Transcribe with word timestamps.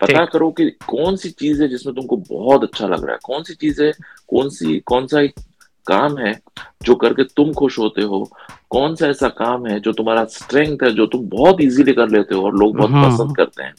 पता 0.00 0.24
करो 0.24 0.50
कि 0.50 0.68
कौन 0.86 1.16
सी 1.16 1.30
चीज़ 1.30 1.62
है 1.62 1.68
जिसमें 1.68 1.94
तुमको 1.96 2.16
बहुत 2.16 2.62
अच्छा 2.62 2.86
लग 2.86 3.04
रहा 3.04 3.12
है? 3.12 3.18
कौन 3.24 3.42
सी 3.42 3.54
चीज़ 3.54 3.82
है? 3.82 3.92
कौन 4.28 4.48
सी 4.48 4.78
कौन 4.80 5.06
सा 5.06 5.20
एक 5.20 5.34
काम 5.86 6.18
है 6.18 6.32
जो 6.82 6.94
करके 6.94 7.24
तुम 7.24 7.52
खुश 7.52 7.78
होते 7.78 8.02
हो? 8.02 8.24
कौन 8.70 8.94
सा 8.94 9.06
ऐसा 9.06 9.28
काम 9.28 9.66
है 9.66 9.78
जो 9.80 9.92
तुम्हारा 9.92 10.24
स्ट्रेंथ 10.24 10.82
है 10.82 10.90
जो 10.94 11.06
तुम 11.06 11.28
बहुत 11.28 11.60
इजीली 11.60 11.92
कर 11.92 12.08
लेते 12.08 12.34
हो 12.34 12.44
और 12.44 12.56
लोग 12.56 12.76
बहुत 12.76 12.90
हम्म, 12.90 13.04
पसंद 13.04 13.36
करते 13.36 13.62
हैं? 13.62 13.74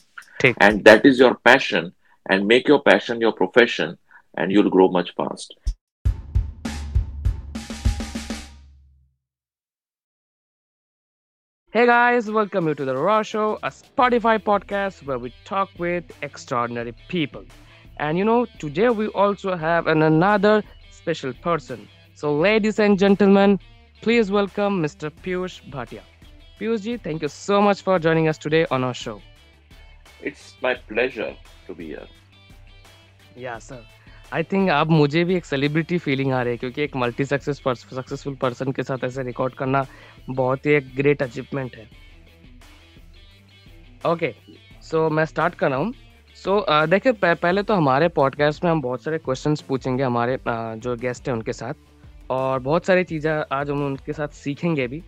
And 0.61 0.83
that 0.83 1.05
is 1.05 1.21
your 1.23 1.33
passion 1.33 1.91
and 2.31 2.43
make 2.45 2.69
your 2.69 2.79
passion 2.79 3.21
your 3.21 3.31
profession 3.31 3.95
and 4.39 4.51
you'll 4.51 4.69
grow 4.69 4.89
much 4.97 5.13
fast 5.17 5.70
Hey 11.73 11.85
guys, 11.85 12.29
welcome 12.29 12.67
you 12.67 12.75
to 12.75 12.83
the 12.83 12.97
Raw 12.97 13.23
Show, 13.23 13.57
a 13.63 13.69
Spotify 13.69 14.37
podcast 14.37 15.05
where 15.05 15.17
we 15.17 15.33
talk 15.45 15.69
with 15.77 16.03
extraordinary 16.21 16.93
people. 17.07 17.45
And 17.95 18.17
you 18.17 18.25
know, 18.25 18.45
today 18.59 18.89
we 18.89 19.07
also 19.07 19.55
have 19.55 19.87
an, 19.87 20.01
another 20.01 20.63
special 20.89 21.31
person. 21.31 21.87
So, 22.13 22.35
ladies 22.37 22.77
and 22.77 22.99
gentlemen, 22.99 23.57
please 24.01 24.29
welcome 24.29 24.83
Mr. 24.83 25.09
Piyush 25.09 25.61
Bhatia. 25.71 26.01
Piyush 26.59 26.81
ji, 26.81 26.97
thank 26.97 27.21
you 27.21 27.29
so 27.29 27.61
much 27.61 27.83
for 27.83 27.97
joining 27.99 28.27
us 28.27 28.37
today 28.37 28.65
on 28.69 28.83
our 28.83 28.93
show. 28.93 29.21
It's 30.21 30.55
my 30.61 30.75
pleasure 30.75 31.37
to 31.67 31.73
be 31.73 31.87
here. 31.87 32.07
Yeah, 33.33 33.59
sir. 33.59 33.81
I 34.33 34.43
think 34.51 34.69
अब 34.71 34.89
मुझे 34.89 35.23
भी 35.23 35.35
एक 35.35 35.45
celebrity 35.45 35.97
feeling 35.97 36.31
आ 36.33 36.41
रही 36.41 36.51
है, 36.51 36.57
क्योंकि 36.57 36.81
एक 36.81 36.95
multi 36.95 37.25
success 37.25 37.61
successful 37.65 38.35
person 38.41 38.71
के 38.71 38.83
साथ 38.83 39.03
ऐसे 39.03 39.23
रिकॉर्ड 39.23 39.53
करना 39.53 39.85
बहुत 40.29 40.65
ही 40.65 40.73
एक 40.73 40.95
ग्रेट 40.95 41.21
अचीवमेंट 41.23 41.75
है। 41.75 41.87
ओके 44.03 44.33
सो 44.83 45.09
मैं 45.09 45.25
स्टार्ट 45.25 45.55
कर 45.55 45.69
रहा 45.69 45.79
हूँ। 45.79 45.93
सो 46.37 46.65
देखिए 46.87 47.11
पहले 47.23 47.63
तो 47.63 47.73
हमारे 47.75 48.07
पॉडकास्ट 48.11 48.63
में 48.63 48.71
हम 48.71 48.81
बहुत 48.81 49.03
सारे 49.03 49.17
क्वेश्चंस 49.19 49.61
पूछेंगे 49.61 50.03
हमारे 50.03 50.37
जो 50.47 50.95
गेस्ट 50.97 51.27
हैं 51.27 51.35
उनके 51.35 51.53
साथ, 51.53 51.73
और 52.31 52.59
बहुत 52.61 52.85
सारी 52.85 53.03
चीज़ें 53.03 53.31
आज 53.51 53.69
हम 53.69 53.85
उनके 53.85 54.13
साथ 54.13 54.27
सीखेंगे 54.35 54.87
भी। 54.87 54.99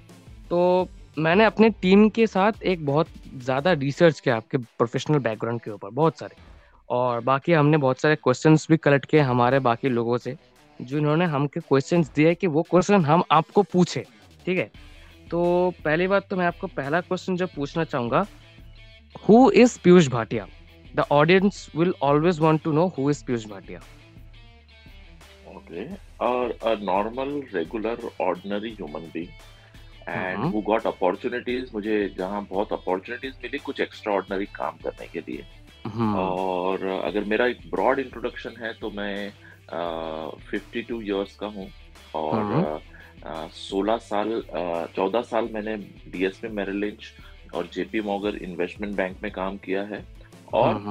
तो 0.50 0.88
मैंने 1.18 1.46
अपने 1.46 1.70
टीम 1.82 2.08
के 2.10 2.26
साथ 2.28 2.64
एक 2.64 2.86
बहुत 2.86 3.08
ज़्यादा 3.36 3.72
रिसर्च 3.74 4.20
किया 4.20 4.36
आपके 4.36 4.58
प्रोफेशनल 4.58 5.20
बैकग्राउंड 5.20 5.62
के 5.62 5.72
ऊपर, 5.72 5.90
बहुत 5.92 6.20
सारे। 6.20 6.36
और 6.94 7.20
बाकी 7.28 7.54
हमने 7.54 7.78
बहुत 7.78 8.02
सारे 8.02 8.16
क्वेश्चंस 8.16 8.68
भी 8.70 8.78
कलेक्ट 8.78 9.06
किए 9.10 9.20
हमारे 9.32 9.60
बाकी 9.68 9.90
लोगों 9.90 10.18
से 10.18 10.36
जिन्होंने 10.80 11.26
हमके 11.26 11.60
क्वेश्चंस 11.60 12.12
दिए 12.16 12.34
कि 12.36 12.48
वो 12.48 12.62
क्वेश्चन 12.70 13.06
हम 13.06 13.24
आपको 13.32 13.64
पूछे 13.74 14.06
ठीक 14.46 14.58
है? 14.58 14.70
तो 15.32 15.74
पहली 15.86 16.08
बात 16.08 16.28
तो 16.30 16.36
मैं 16.36 16.46
आपको 16.46 16.68
पहला 16.76 17.02
क्वेश्चन 17.02 17.36
जो 17.38 17.48
पूछना 17.56 17.84
चाहूँगा 17.84 18.26
who 19.28 19.50
is 19.52 19.78
Piyush 19.84 20.08
Bhatia? 20.10 20.48
The 20.96 21.06
audience 21.12 21.70
will 21.76 21.94
always 22.04 22.40
want 22.40 22.62
to 22.64 22.72
know 22.72 22.86
who 22.98 23.10
is 23.10 23.24
Piyush 23.26 23.46
Bhatia. 23.48 23.80
Okay 25.56 25.86
और 26.26 26.52
a 26.52 26.76
normal 26.84 27.42
regular 27.54 28.10
ordinary 28.22 28.72
human 28.74 29.10
being 29.14 29.30
and 30.10 30.44
who 30.54 30.62
got 30.62 30.88
opportunities 30.88 31.70
मुझे 31.74 31.98
जहाँ 32.18 32.46
बहुत 32.50 32.74
अपॉर्चुनिटीज़ 32.74 33.34
मिली 33.44 33.58
कुछ 33.66 33.80
एक्स्ट्रा 33.82 34.14
ऑर्डिनरी 34.14 34.46
काम 34.56 34.78
करने 34.84 35.08
के 35.08 35.20
लिए। 35.20 35.42
हम्म। 35.42 35.62
और 35.86 36.86
अगर 37.03 37.23
मेरा 37.23 37.45
एक 37.48 37.70
ब्रॉड 37.72 38.00
इंट्रोडक्शन 38.00 38.56
है 38.59 38.73
तो 38.73 38.92
मैं 38.92 39.30
फिफ्टी 40.50 40.81
टू 40.81 41.02
ईयर्स 41.02 41.36
का 41.36 41.48
हूँ 41.48 41.70
और 42.16 42.81
सोलह 43.53 43.98
साल 43.98 44.42
चौदह 44.95 45.22
साल 45.22 45.50
मैंने 45.53 45.75
डीएसपी 46.12 46.48
मेरिलिंच 46.48 47.12
और 47.56 47.67
जेपी 47.73 48.02
मॉगर 48.02 48.36
इन्वेस्टमेंट 48.36 48.95
बैंक 48.95 49.17
में 49.23 49.31
काम 49.31 49.58
किया 49.58 49.84
है 49.84 50.03
और 50.53 50.81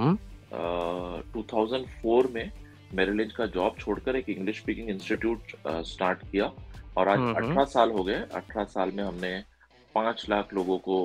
टू 1.35 1.43
थाउज़ेंड 1.53 1.87
फोर 2.03 2.27
में 2.35 2.51
मेरिलिंच 2.95 3.33
का 3.33 3.47
जॉब 3.47 3.77
छोड़कर 3.79 4.17
एक 4.17 4.29
इंग्लिश 4.29 4.59
स्पीकिंग 4.59 4.89
इंस्टीट्यूट 4.91 5.53
स्टार्ट 5.87 6.19
किया 6.31 6.51
और 6.97 7.09
आज 7.09 7.19
अठारह 7.37 7.65
साल 7.65 7.91
हो 7.91 8.03
गए। 8.05 8.15
अठारह 8.15 8.65
साल 8.65 8.91
में 8.91 9.03
हमने 9.05 9.33
पाँच 9.95 10.27
लाख 10.31 10.55
लोगों 10.55 10.79
को 10.89 10.97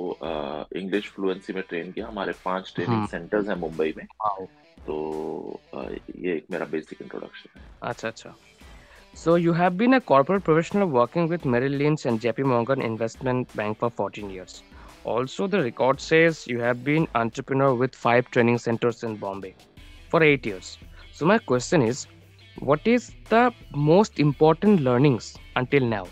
इंग्लिश 0.76 1.08
फ्लुएंसी 1.14 1.52
में 1.52 1.62
ट्रेन 1.68 1.92
किया 1.92 2.06
हमारे 2.08 2.32
पाँच 2.44 2.72
ट्रेनिंग 2.74 3.06
सेंटर्स 3.08 3.48
हैं 3.48 3.56
मुंबई 3.56 3.94
में 3.96 4.06
तो 4.86 5.60
ये 5.74 6.36
एक 6.36 6.46
मेरा 6.50 6.66
बेसिक 6.66 7.02
इंट्रोडक्शन 7.02 7.58
है 7.58 7.66
अच्छा 7.90 8.08
अच्छा 8.08 8.34
So 9.14 9.34
you 9.34 9.52
have 9.52 9.76
been 9.76 9.94
a 9.94 10.00
corporate 10.00 10.44
professional 10.44 10.86
working 10.86 11.28
with 11.28 11.44
Merrill 11.44 11.72
Lynch 11.72 12.06
and 12.06 12.20
JP 12.20 12.44
Morgan 12.44 12.80
Investment 12.80 13.54
Bank 13.56 13.78
for 13.78 13.90
14 13.90 14.30
years. 14.30 14.62
Also, 15.04 15.48
the 15.48 15.62
record 15.62 16.00
says 16.00 16.46
you 16.46 16.60
have 16.60 16.84
been 16.84 17.08
entrepreneur 17.14 17.74
with 17.74 17.96
five 17.96 18.30
training 18.30 18.58
centers 18.58 19.02
in 19.02 19.16
Bombay 19.16 19.54
for 20.08 20.22
eight 20.22 20.46
years. 20.46 20.78
So 21.12 21.26
my 21.26 21.38
question 21.38 21.82
is, 21.82 22.06
what 22.60 22.86
is 22.86 23.10
the 23.28 23.52
most 23.74 24.20
important 24.20 24.82
learnings 24.82 25.36
until 25.56 25.80
now? 25.80 26.06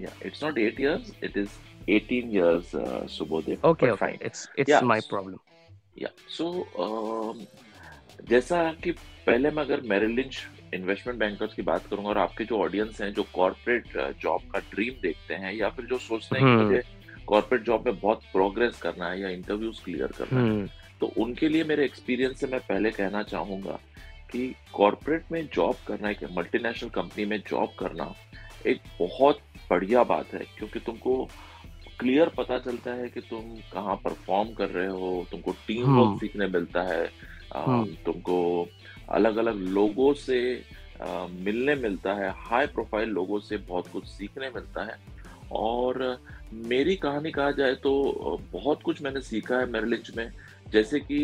Yeah, 0.00 0.12
it's 0.22 0.40
not 0.40 0.58
eight 0.58 0.78
years. 0.78 1.12
It 1.20 1.36
is 1.36 1.50
18 1.88 2.30
years, 2.30 2.74
uh, 2.74 3.02
Subodh. 3.06 3.48
Okay, 3.48 3.90
okay. 3.90 3.96
Fine. 3.96 4.18
It's 4.20 4.48
it's 4.56 4.70
yeah. 4.70 4.80
my 4.82 5.00
problem. 5.02 5.40
Yeah. 5.96 6.14
So 6.28 6.46
um, 6.78 7.46
जैसा 8.28 8.62
कि 8.84 8.92
पहले 9.26 9.50
मैं 9.50 9.62
अगर 9.62 9.80
Merrill 9.90 10.10
lynch 10.16 10.36
investment 10.74 11.18
bankers 11.18 11.54
की 11.54 11.62
बात 11.62 11.86
करूँगा 11.90 12.08
और 12.08 12.18
आपके 12.18 12.44
जो 12.44 12.58
ऑडियंस 12.62 13.00
हैं 13.00 13.12
जो 13.14 13.22
कॉर्पोरेट 13.34 13.86
जॉब 14.22 14.40
uh, 14.40 14.52
का 14.52 14.58
ड्रीम 14.72 15.00
देखते 15.02 15.34
हैं 15.34 15.52
या 15.54 15.68
फिर 15.76 15.86
जो 15.92 15.98
सोचते 15.98 16.38
हैं 16.38 16.44
कि 16.44 16.50
हम्म। 16.50 16.64
मुझे 16.64 16.82
कॉर्पोरेट 17.26 17.64
जॉब 17.66 17.86
में 17.86 17.98
बहुत 18.00 18.22
प्रोग्रेस 18.32 18.80
करना 18.82 19.10
है 19.10 19.20
या 19.20 19.28
इंटरव्यूज़ 19.28 19.82
क्लियर 19.84 20.12
करना 20.18 20.40
है 20.40 20.48
हम्म। 20.48 20.68
तो 21.00 21.12
उनके 21.24 21.48
लिए 21.48 21.64
मेरे 21.64 21.84
एक्सपीरियंस 21.84 22.40
से 22.40 22.46
मैं 22.46 22.60
पहले 22.68 22.90
कहना 22.90 23.22
चाहूँगा 23.32 23.78
कि 24.32 24.54
कॉर्पोरेट 24.72 25.32
में 25.32 25.46
जॉब 25.54 25.76
करना 25.88 26.10
एक 26.10 26.24
मल्टीनेशनल 26.36 26.90
कंपनी 26.90 27.24
में 27.24 27.38
जॉब 27.50 27.74
करना 27.78 28.14
एक 28.66 28.80
बहुत 28.98 29.40
बढ़िया 29.70 30.02
बात 30.04 30.32
है 30.34 30.44
क्योंकि 30.58 30.80
तुमको 30.80 31.24
क्लियर 32.00 32.28
पता 32.36 32.58
चलता 32.58 32.92
है 32.92 33.08
कि 33.08 33.20
तुम 33.20 33.54
कहाँ 33.72 33.96
परफॉर्म 34.04 34.52
कर 34.54 34.68
रहे 34.68 34.86
हो 34.88 35.26
तुमको 35.30 35.52
टीम 35.66 35.82
वर्क 35.84 36.06
हम्म। 36.06 36.18
सीखने 36.18 36.46
मिलता 36.48 36.82
है 36.82 37.04
हम्म। 37.56 37.84
तुमको 38.04 38.68
अलग 39.10 39.36
अलग 39.36 39.60
लोगों 39.70 40.12
से 40.16 40.40
मिलने 41.40 41.74
मिलता 41.76 42.14
है 42.14 42.30
हाई 42.38 42.66
प्रोफ़ाइल 42.68 43.08
लोगों 43.10 43.38
से 43.40 43.56
बहुत 43.68 43.88
कुछ 43.88 44.06
सीखने 44.06 44.50
मिलता 44.50 44.84
है 44.84 44.98
और 45.52 46.18
मेरी 46.66 46.96
कहानी 46.96 47.30
कहा 47.30 47.50
जाए 47.52 47.74
तो 47.82 47.92
बहुत 48.52 48.82
कुछ 48.82 49.02
मैंने 49.02 49.20
सीखा 49.22 49.58
है 49.58 49.70
मेरे 49.70 49.86
लिंच 49.86 50.10
में 50.16 50.30
जैसे 50.72 51.00
कि 51.02 51.20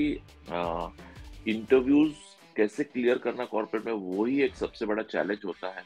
इंटरव्यूज़ 1.47 2.15
कैसे 2.57 2.85
क्लियर 2.85 3.19
करना 3.19 3.45
कॉर्पोरेट 3.45 3.87
में 3.87 3.93
वही 3.93 4.41
एक 4.43 4.55
सबसे 4.57 4.87
बड़ा 4.87 5.03
चैलेंज 5.05 5.45
होता 5.45 5.69
है 5.69 5.85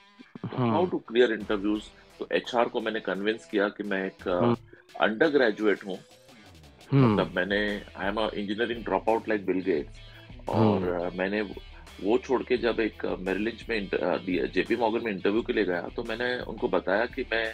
हाउ 0.61 0.87
टू 0.87 0.99
क्लियर 1.09 1.33
इंटरव्यूज़ 1.33 1.89
तो 2.21 2.29
एच 2.33 2.51
को 2.73 2.81
मैंने 2.81 3.01
कन्विंस 3.01 3.49
किया 3.51 3.69
कि 3.69 3.83
मैं 3.83 4.05
एक 4.07 4.29
अंडर 5.01 5.29
ग्रेजुएट 5.31 5.85
हूँ। 5.87 5.99
मतलब 6.93 7.33
मैंने 7.37 7.61
I 7.97 8.09
am 8.09 8.19
engineering 8.21 8.85
drop 8.85 9.09
out 9.09 9.29
like 9.29 9.47
Bill 9.47 9.61
Gates 9.63 10.49
और 10.49 10.87
uh, 11.01 11.19
मैंने 11.19 11.41
वो 12.03 12.17
छोड़ 12.19 12.43
के 12.43 12.57
जब 12.57 12.81
एक 12.81 13.05
मेरिलिंच 13.21 13.65
में 13.69 13.89
जेपी 14.55 14.77
मॉगन 14.77 15.05
में 15.05 15.11
इंटरव्यू 15.13 15.43
के 15.43 15.53
लिए 15.53 15.65
गया 15.65 15.89
तो 15.97 16.03
मैंने 16.05 16.29
उनको 16.49 16.69
बताया 16.69 17.07
कि 17.07 17.25
मैं 17.33 17.53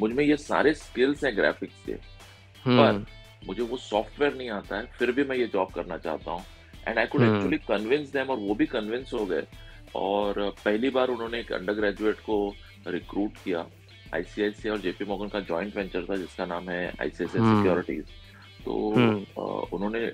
मुझमें 0.00 0.24
ये 0.24 0.36
सारे 0.36 0.72
स्किल्स 0.74 1.24
हैं 1.24 1.36
ग्राफिक्स 1.36 1.84
के 1.86 1.94
पर 2.64 3.04
मुझे 3.46 3.62
वो 3.62 3.76
सॉफ्टवेयर 3.76 4.34
नहीं 4.34 4.50
आता 4.50 4.76
है 4.76 4.86
फिर 4.98 5.12
भी 5.12 5.24
मैं 5.24 5.36
ये 5.36 5.46
जॉब 5.52 5.70
करना 5.72 5.96
चाहता 5.98 6.30
हूँ। 6.30 6.44
And 6.88 6.98
I 6.98 7.06
could 7.06 7.22
actually 7.22 7.58
convince 7.68 8.12
them 8.12 8.30
और 8.30 8.38
वो 8.38 8.54
भी 8.54 8.66
कन्विंस 8.66 9.12
हो 9.14 9.24
गए। 9.26 9.46
और 9.96 10.54
पहली 10.64 10.90
बार 10.90 11.08
उन्होंने 11.08 11.40
एक 11.40 11.52
अंडर 11.52 11.72
ग्रेजुएट 11.72 12.20
को 12.20 12.54
रिक्रूट 12.88 13.36
किया। 13.44 13.66
आईसीआईसी 14.14 14.68
और 14.68 14.78
जेपी 14.78 15.04
मोगन 15.04 15.28
का 15.28 15.40
जॉइंट 15.40 15.76
वेंचर 15.76 16.04
था 16.04 16.16
जिसका 16.16 16.46
नाम 16.46 16.68
है 16.70 16.86
आईसीआईसी 17.00 17.38
सिक्योरिटीज 17.38 18.04
हम्म। 18.04 18.64
तो 18.64 18.90
हम्म। 18.92 19.76
उन्होंने 19.76 20.10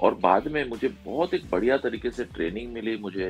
और 0.00 0.14
बाद 0.14 0.48
में 0.48 0.68
मुझे 0.68 0.88
बहुत 1.04 1.34
एक 1.34 1.48
बढ़िया 1.50 1.76
तरीके 1.76 2.10
से 2.10 2.24
ट्रेनिंग 2.24 2.72
मिली 2.72 2.96
मुझे। 2.96 3.28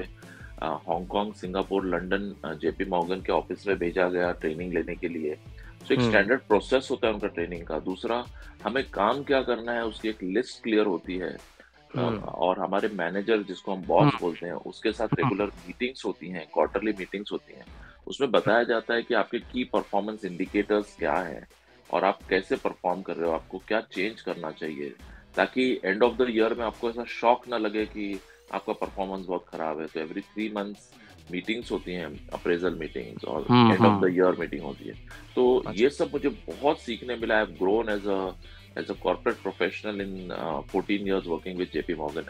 Hong Kong 0.63 1.33
Singapore 1.35 1.87
London 1.87 2.57
JP 2.63 2.85
Morgan 2.85 3.21
के 3.21 3.33
ऑफ़िस 3.33 3.67
में 3.67 3.77
भेजा 3.79 4.09
गया 4.09 4.31
ट्रेनिंग 4.33 4.73
लेने 4.73 4.95
के 4.95 5.09
लिए। 5.09 5.35
तो 5.89 5.95
एक 5.95 6.01
स्टैंडर्ड 6.01 6.31
हम्म। 6.31 6.49
प्रोसेस 6.49 6.89
होता 6.91 7.07
है 7.07 7.13
उनका 7.15 7.29
ट्रेनिंग 7.29 7.67
का। 7.67 7.79
दूसरा 7.81 8.25
हमें 8.65 8.83
काम 8.91 9.23
क्या 9.23 9.43
करना 9.43 9.73
है 9.73 9.85
उसकी 9.85 10.09
एक 10.09 10.23
लिस्ट 10.23 10.63
क्लियर 10.63 10.87
होती 10.87 11.17
है। 11.19 11.37
और 11.97 12.59
हमारे 12.59 12.89
मैनेजर 12.95 13.43
जिसको 13.43 13.75
हम 13.75 13.83
बॉस 13.83 14.13
बोलते 14.21 14.47
हैं 14.47 14.55
उसके 14.71 14.93
साथ 14.93 15.15
रेगुलर 15.15 15.51
मीटिंग्स 15.67 16.05
होती 16.05 16.31
हैं 16.31 16.47
क्वार्टरली 16.55 16.93
मीटिंग्स 16.99 17.33
होती 17.33 17.55
हैं। 17.55 17.65
उसमें 18.07 18.31
बताया 18.31 18.63
जाता 18.63 18.95
है 18.95 19.03
कि 19.03 19.15
आपके 19.15 19.39
की 19.39 19.65
परफॉर्मेंस 19.65 20.25
इंडिकेटर्स 20.25 20.97
क्या 20.99 21.15
है 21.15 21.49
और 21.91 22.05
आप 22.05 22.19
कैसे 22.31 22.57
परफॉर्म 22.57 23.03
कर 23.03 23.17
रहे 23.17 23.29
हो? 23.29 23.35
आपको 23.35 23.59
क्या 23.59 23.81
चेंज 23.81 24.21
करना 24.21 24.51
चाहिए? 24.51 24.95
ताकि 25.37 25.81
एंड 25.85 26.03
ऑफ़ 26.03 26.15
द 26.15 26.27
ईयर 26.31 26.55
में 26.55 26.65
आपको 26.65 26.91
ऐसा 26.91 27.05
शॉक 27.05 27.49
ना 27.49 27.59
लगे 27.59 27.87
कि 27.87 28.21
आपका 28.53 28.73
परफॉर्मेंस 28.73 29.27
बहुत 29.27 29.47
खराब 29.49 29.81
है। 29.81 29.87
तो 29.87 30.01
एवरी 30.01 30.21
थ्री 30.21 30.49
मंथ्स 30.49 30.95
मीटिंग्स 31.33 31.73
होती 31.73 31.93
हैं 31.93 32.29
अप्रेजल 32.29 32.75
मीटिंग्स 32.75 33.25
और 33.25 33.43
end 33.43 33.87
of 33.87 34.05
the 34.05 34.07
year 34.09 34.37
meeting 34.39 34.63
होती 34.63 34.85
है। 34.85 34.95
तो 35.35 35.59
अच्छा। 35.59 35.83
ये 35.83 35.91
सब 35.91 36.11
मुझे 36.13 36.29
बहुत 36.29 36.81
सीखने 36.81 37.17
मिला। 37.17 37.39
I've 37.39 37.47
grown 37.47 37.89
as 37.89 38.07
a 38.07 38.33
as 38.77 38.91
a 38.91 38.95
corporate 38.95 39.43
professional 39.43 40.01
in 40.01 40.31
uh, 40.31 40.63
14 40.63 41.07
years 41.07 41.27
working 41.27 41.57
with 41.57 41.73
JP 41.73 41.97
Morgan 41.97 42.25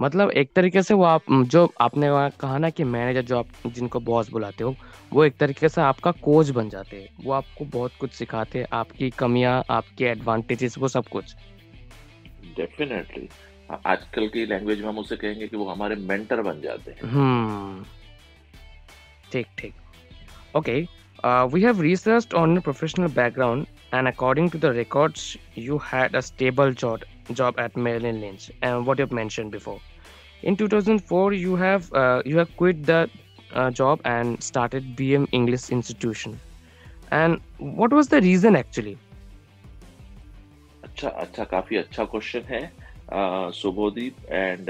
मतलब 0.00 0.30
एक 0.30 0.50
तरीके 0.56 0.82
से 0.82 0.94
वो 0.94 1.04
आप 1.04 1.22
जो 1.30 1.72
आपने 1.80 2.10
वहाँ 2.10 2.30
कहा 2.40 2.58
ना 2.58 2.70
कि 2.70 2.84
मैनेजर 2.84 3.22
जो 3.22 3.38
आप 3.38 3.46
जिनको 3.66 4.00
बॉस 4.00 4.30
बुलाते 4.30 4.64
हो 4.64 4.76
वो 5.12 5.24
एक 5.24 5.36
तरीके 5.36 5.68
से 5.68 5.80
आपका 5.80 6.10
कोच 6.10 6.50
बन 6.50 6.68
जाते 6.68 6.96
हैं। 6.96 7.08
वो 7.24 7.32
आपको 7.32 7.64
बहुत 7.64 7.92
कुछ 8.00 8.12
सिखाते 8.12 8.58
हैं 8.58 8.66
आपकी 8.72 9.10
कमियाँ 9.10 9.64
आपके 9.70 10.04
एडवांटेजेस 10.04 10.78
वो 10.78 10.88
सब 10.88 11.08
कुछ। 11.08 11.34
डेफिनेटली 12.56 13.28
आजकल 13.86 14.28
की 14.28 14.46
लैंग्वेज 14.46 14.80
में 14.80 14.88
हम 14.88 14.98
उसे 14.98 15.16
कहेंगे 15.16 15.48
कि 15.48 15.56
वो 15.56 15.68
हमारे 15.68 15.96
मेंटर 15.96 16.42
बन 16.42 16.60
जाते 16.60 16.90
हैं। 16.90 17.10
हम्म। 17.10 17.84
ठीक 19.32 19.46
ठीक। 19.58 19.74
Okay 20.56 21.00
have 21.24 21.80
researched 21.84 22.34
on 22.34 22.52
your 22.54 22.62
professional 22.66 23.10
background 23.16 23.66
and 23.92 24.08
according 24.10 24.46
to 24.52 24.60
the 24.60 24.70
records 24.76 25.24
you 25.58 25.78
had 25.92 26.14
a 26.14 26.22
stable 26.28 26.72
job. 26.84 27.09
job 27.33 27.59
at 27.59 27.75
Merrill 27.75 28.15
Lynch 28.15 28.51
and 28.61 28.85
what 28.85 28.99
you've 28.99 29.11
mentioned 29.11 29.51
before 29.51 29.79
in 30.43 30.55
2004 30.55 31.33
you 31.33 31.55
have 31.55 31.91
uh, 31.93 32.21
you 32.25 32.37
have 32.37 32.55
quit 32.57 32.85
the 32.85 33.09
uh, 33.53 33.71
job 33.71 33.99
and 34.05 34.41
started 34.43 34.95
BM 34.95 35.27
English 35.31 35.69
institution 35.69 36.39
and 37.11 37.39
what 37.59 37.91
was 37.91 38.07
the 38.07 38.21
reason 38.21 38.55
actually 38.55 38.97
अच्छा 40.85 41.09
अच्छा 41.09 41.43
काफी 41.43 41.75
अच्छा 41.75 42.03
question 42.11 42.43
है 42.49 42.61
Subodeep 43.53 44.25
and 44.31 44.69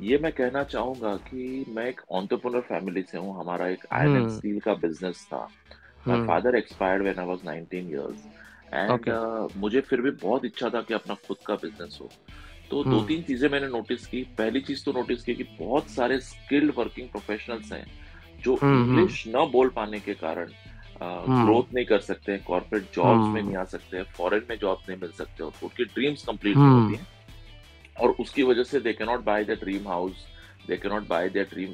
ये 0.00 0.18
मैं 0.22 0.30
कहना 0.32 0.62
चाहूंगा 0.64 1.14
कि 1.28 1.64
मैं 1.76 1.86
एक 1.88 2.00
ऑन्टरप्रनर 2.18 2.60
फैमिली 2.68 3.02
से 3.10 3.18
हूँ 3.18 3.38
हमारा 3.38 3.68
एक 3.68 3.86
आयरन 3.92 4.16
एंड 4.16 4.28
स्टील 4.30 4.58
का 4.66 4.74
बिजनेस 4.86 5.24
था 5.32 5.48
my 6.08 6.26
father 6.26 6.56
expired 6.56 7.02
when 7.02 7.18
I 7.18 7.26
was 7.26 7.40
19 7.46 7.74
years 7.74 8.26
and 8.73 8.91
okay. 8.91 9.57
मुझे 9.57 9.81
फिर 9.81 10.01
भी 10.01 10.11
बहुत 10.11 10.45
इच्छा 10.45 10.69
था 10.69 10.81
कि 10.81 10.93
अपना 10.93 11.15
खुद 11.27 11.37
का 11.47 11.55
बिज़नेस 11.55 11.97
हो। 12.01 12.09
तो 12.69 12.83
दो 12.83 13.01
तीन 13.05 13.21
चीज़ें 13.23 13.49
मैंने 13.49 13.67
नोटिस 13.67 14.05
की। 14.07 14.21
पहली 14.37 14.61
चीज़ 14.61 14.83
तो 14.85 14.91
नोटिस 14.91 15.23
की 15.23 15.33
कि 15.35 15.43
बहुत 15.59 15.89
सारे 15.89 16.19
स्किल्ड 16.21 16.73
वर्किंग 16.77 17.09
प्रोफेशनल्स 17.09 17.71
हैं 17.71 17.85
जो 18.43 18.57
इंग्लिश 18.63 19.23
न 19.27 19.45
बोल 19.51 19.69
पाने 19.75 19.99
के 19.99 20.13
कारण 20.13 20.49
ग्रोथ 21.01 21.73
नहीं 21.73 21.85
कर 21.85 21.99
सकते 22.01 22.31
हैं 22.31 22.43
कॉर्पोरेट 22.43 22.83
जॉब्स 22.95 23.27
में 23.33 23.41
नहीं 23.41 23.55
आ 23.55 23.63
सकते 23.65 23.97
हैं 23.97 24.03
फॉरेन 24.17 24.41
में 24.49 24.57
जॉब 24.59 24.79
नहीं 24.89 24.99
मिल 24.99 25.11
सकते 25.17 25.43
और 25.43 25.51
उनकी 25.63 25.85
ड्रीम्स 25.85 26.23
कंप्लीट 26.25 26.57
नहीं 26.57 26.81
होती 26.81 26.95
हैं। 26.95 27.07
और 28.01 28.15
उसकी 28.19 28.43
वजह 28.43 28.63
से 28.63 28.79
they 28.79 28.93
can 28.93 29.07
not 29.07 29.23
buy 29.23 29.43
the 29.45 29.57
dream 29.61 29.87
house 29.87 30.25
they 30.67 30.77
can 30.77 30.91
not 30.93 31.07
buy 31.07 31.29
their 31.29 31.49
dream 31.49 31.73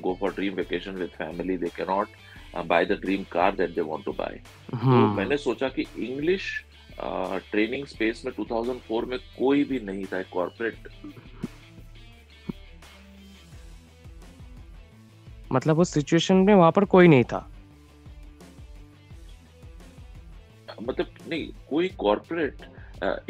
go 0.00 0.16
for 0.20 0.32
dream 0.34 0.54
vacation 0.54 0.94
with 0.96 1.08
family 1.18 1.56
they 1.56 1.68
can 1.76 1.86
not 1.90 2.08
buy 2.56 2.84
the 2.86 2.98
dream 3.00 3.24
car 3.32 3.56
that 3.56 3.74
they 3.74 3.80
want 3.80 4.04
to 4.04 4.12
buy 4.12 4.40
तो 4.70 5.06
मैंने 5.14 5.36
सोचा 5.36 5.68
कि 5.68 5.86
English 5.98 6.50
training 7.00 7.86
space 7.86 8.22
में 8.26 8.32
2004 8.34 9.04
में 9.08 9.18
कोई 9.38 9.64
भी 9.64 9.80
नहीं 9.80 10.04
था 10.04 10.22
कॉर्पोरेट 10.32 10.88
मतलब 15.52 15.78
उस 15.78 15.92
सिचुएशन 15.94 16.36
में 16.36 16.54
वहाँ 16.54 16.72
पर 16.72 16.84
कोई 16.84 17.08
नहीं 17.08 17.24
था। 17.24 17.38
मतलब 20.82 21.06
नहीं 21.28 21.48
कोई 21.70 21.88
कॉर्पोरेट 21.98 22.66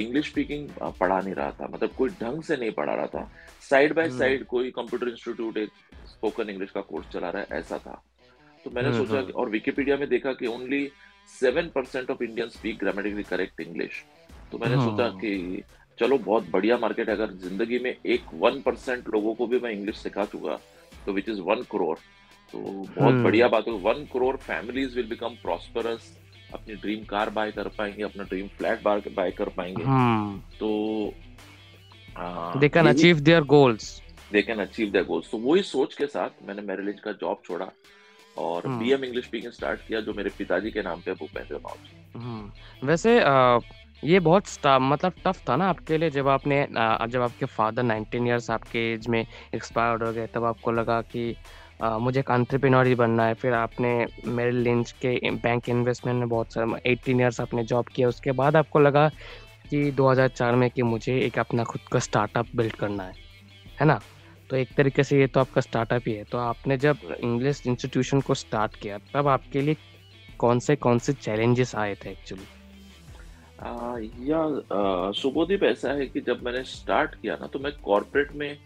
इंग्लिश 0.01 0.29
स्पीकिंग 0.31 0.69
पढ़ा 1.01 1.21
नहीं 1.21 1.35
रहा 1.35 1.51
था। 1.51 1.69
मतलब 1.73 1.91
कोई 1.99 2.11
ढंग 2.23 2.43
से 2.43 2.57
नहीं 2.57 2.71
पढ़ा 2.73 2.95
रहा 2.95 3.07
था। 3.07 3.31
साइड 3.69 3.95
बाय 3.95 4.11
साइड 4.11 4.45
कोई 4.47 4.71
कंप्यूटर 4.77 5.09
इंस्टीट्यूट 5.09 5.57
एक 5.57 5.71
स्पोकन 6.09 6.51
इंग्लिश 6.51 6.71
का 6.71 6.81
कोर्स 6.81 7.09
चला 7.13 7.31
रहा 7.31 7.43
है 7.43 7.59
ऐसा 7.59 7.79
था। 7.79 8.03
तो 8.65 8.71
मैंने 8.71 8.89
हम्म, 8.89 8.99
सोचा 8.99 9.17
हम्म। 9.17 9.27
कि 9.27 9.33
और 9.33 9.49
विकिपीडिया 9.51 9.97
में 9.97 10.09
देखा 10.09 10.33
कि 10.33 10.47
only 10.47 10.91
seven 11.31 11.69
percent 11.75 12.11
of 12.11 12.23
Indian 12.23 12.49
speak 12.49 12.79
grammatically 12.79 13.23
correct 13.25 13.61
English 13.61 14.03
तो 14.53 14.59
मैंने 14.59 14.77
सोचा 14.77 15.05
हम्म। 15.05 15.19
कि 15.21 15.63
चलो 15.99 16.19
बहुत 16.21 16.49
बढ़िया 16.51 16.77
मार्केट 16.79 17.09
है। 17.09 17.15
अगर 17.15 17.31
ज़िंदगी 17.39 17.79
में 17.79 17.95
एक 18.07 18.25
वन 18.35 18.61
परसेंट 18.63 19.09
लोगों 19.15 19.35
को 19.35 19.47
भी 19.47 19.59
मैं 19.61 19.71
इंग्लिश 19.71 19.97
सिखा 19.99 20.25
चुका 20.27 20.59
तो 21.07 21.13
विच 21.13 21.29
इज़ 21.29 21.41
वन 21.41 21.63
करोड़ 21.73 21.97
तो 22.55 22.59
बहुत 22.59 23.15
बढ़िया 23.25 23.49
बात 23.49 23.69
है। 23.69 23.73
One 23.81 24.05
crore 24.13 24.37
families 24.39 24.97
will 24.97 25.09
become 25.09 25.35
prosperous 25.43 26.13
अपनी 26.55 26.75
ड्रीम 26.75 27.05
कार 27.05 27.31
बाय 27.31 27.51
कर 27.53 27.69
पाएँगे 27.69 28.03
अपना 28.03 28.25
ड्रीम 28.25 28.47
फ्लैट 28.59 28.83
बाय 28.83 29.31
कर 29.31 29.49
पाएँगे. 29.57 29.85
तो 30.59 31.15
they 32.61 32.69
can 32.69 32.87
achieve 32.89 33.21
their 33.21 33.43
goals 33.47 33.91
they 34.33 34.43
can 34.43 34.59
achieve 34.61 34.91
their 34.91 35.05
goals 35.05 35.31
तो 35.31 35.39
वही 35.41 35.63
सोच 35.65 35.95
के 35.95 36.07
साथ 36.07 36.43
मैंने 36.47 36.63
मेरिलिंज 36.63 37.01
का 37.01 37.13
जॉब 37.21 37.43
छोड़ा। 37.45 37.71
और 38.39 38.63
बीएम 38.67 39.05
इंग्लिश 39.05 39.25
स्पीकिंग 39.25 39.53
स्टार्ट 39.53 39.81
किया 39.89 40.01
जो 40.01 40.13
मेरे 40.13 40.31
पिताजी 40.39 40.71
के 40.71 40.83
नाम 40.83 41.01
पे 41.01 41.13
भूपेंद्र 41.13 41.57
माउज 41.57 41.87
hmm. 42.17 42.87
वैसे 42.87 43.21
आ, 43.21 43.59
ये 44.05 44.21
बहुत 44.21 44.45
मतलब 44.67 45.13
टफ 45.27 45.49
था 45.49 45.57
ना 45.57 45.69
आपके 45.69 45.99
लिए 45.99 46.11
जब 46.11 46.29
आपने 46.29 46.69
जब 47.09 47.21
आपके 47.23 47.47
फादर 47.47 47.83
19 47.83 48.27
इयर्स 48.27 48.51
आपके 48.51 48.93
एज 48.93 49.09
में 49.09 49.27
एक्सपायर्ड 49.55 50.03
हो 50.03 50.13
गए 50.13 50.27
तब 50.27 50.45
आपको 50.45 50.73
लगा 50.73 51.01
कि 51.03 51.37
आ, 51.83 51.99
मुझे 51.99 52.21
एक 52.21 52.31
एंटरप्रेन्योर 52.31 52.87
ही 52.87 52.95
बनना 52.95 53.25
है। 53.25 53.35
फिर 53.35 53.53
आपने 53.53 54.07
मेरे 54.27 54.51
लिंच 54.51 54.93
के 54.93 55.31
बैंक 55.31 55.69
इन्वेस्टमेंट 55.69 56.19
में 56.19 56.29
बहुत 56.29 56.53
सारा 56.53 56.79
एटीन 56.87 57.21
ईयर्स 57.21 57.41
आपने 57.41 57.65
जॉब 57.65 57.87
किया 57.87 58.09
उसके 58.09 58.33
बाद 58.33 58.57
आपको 58.57 58.79
लगा 58.79 59.09
कि 59.71 59.93
2004 59.93 60.55
में 60.55 60.71
कि 60.71 60.83
मुझे 60.83 61.19
एक 61.21 61.39
अपना 61.39 61.65
खुद 61.65 61.81
का 61.93 61.99
स्टार्टअप 61.99 62.47
बिल्ड 62.57 62.73
करना 62.73 63.03
है। 63.03 63.13
है 63.81 63.87
ना? 63.87 64.01
तो 64.51 64.57
एक 64.57 64.69
तरीके 64.77 65.05
से 65.05 65.21
ये 65.21 65.27
तो 65.27 65.41
आपका 65.41 65.61
स्टार्टअप 65.61 66.03
ही 66.07 66.13
है। 66.13 66.25
तो 66.25 66.39
आपने 66.39 66.77
जब 66.77 66.99
इंग्लिश 67.21 67.63
इंस्टीट्यूशन 67.67 68.21
को 68.21 68.35
स्टार्ट 68.35 68.77
किया 68.77 68.99
तब 69.15 69.29
आपके 69.29 69.61
लिए 69.61 69.77
कौन 70.39 70.59
से 70.59 70.77
कौन 70.77 70.99
से 70.99 71.13
चैलेंजेस 71.13 71.75
आए 71.75 71.95
थे 71.95 72.11
एक्चुअली 72.11 72.47
या 74.31 74.41
सुबोदीप 75.13 75.63
ऐसा 75.63 75.93
है 75.93 76.07
कि 76.07 76.21
जब 76.21 76.43
मैंने 76.43 76.63
स्टार्ट 76.65 77.15
किया 77.15 77.37
ना 77.41 77.47
तो 77.47 77.59
मैं 77.59 77.73
कॉर्पोरेट 77.85 78.33
में 78.33 78.59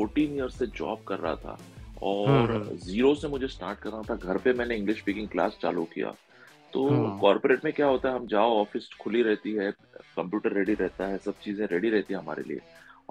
14 0.00 0.18
ईयर्स 0.18 0.58
से 0.58 0.66
जॉब 0.66 1.04
कर 1.08 1.18
रहा 1.18 1.34
था 1.34 1.58
और 2.02 2.38
ज़ीरो 2.38 3.06
हम्म, 3.06 3.08
हम्म। 3.08 3.14
से 3.14 3.28
मुझे 3.28 3.48
स्टार्ट 3.48 3.78
करना 3.78 4.02
था। 4.10 4.14
घर 4.14 4.38
पे 4.38 4.52
मैंने 4.52 4.76
इंग्लिश 4.76 4.98
स्पीकिंग 4.98 5.28
क्लास 5.28 5.58
चालू 5.62 5.84
किया। 5.84 6.14
तो 6.72 6.88
कॉर्पोरेट 7.20 7.58
हम्म। 7.58 7.66
में 7.66 7.72
क्या 7.72 7.86
होता 7.86 8.08
है 8.08 8.14
हम 8.14 8.26
जाओ 8.26 8.56
ऑफ़िस 8.60 8.88
खुली 9.00 9.22
रहती 9.22 9.52
है 9.52 9.70
कंप्यूटर 10.16 10.52
रेडी 10.52 10.74
रहता 10.74 11.06
है 11.06 11.18
सब 11.18 11.34
चीज़ें 11.44 11.66
रेडी 11.66 11.90
रहती 11.90 12.14
है 12.14 12.20
हमारे 12.20 12.42
लिए। 12.48 12.60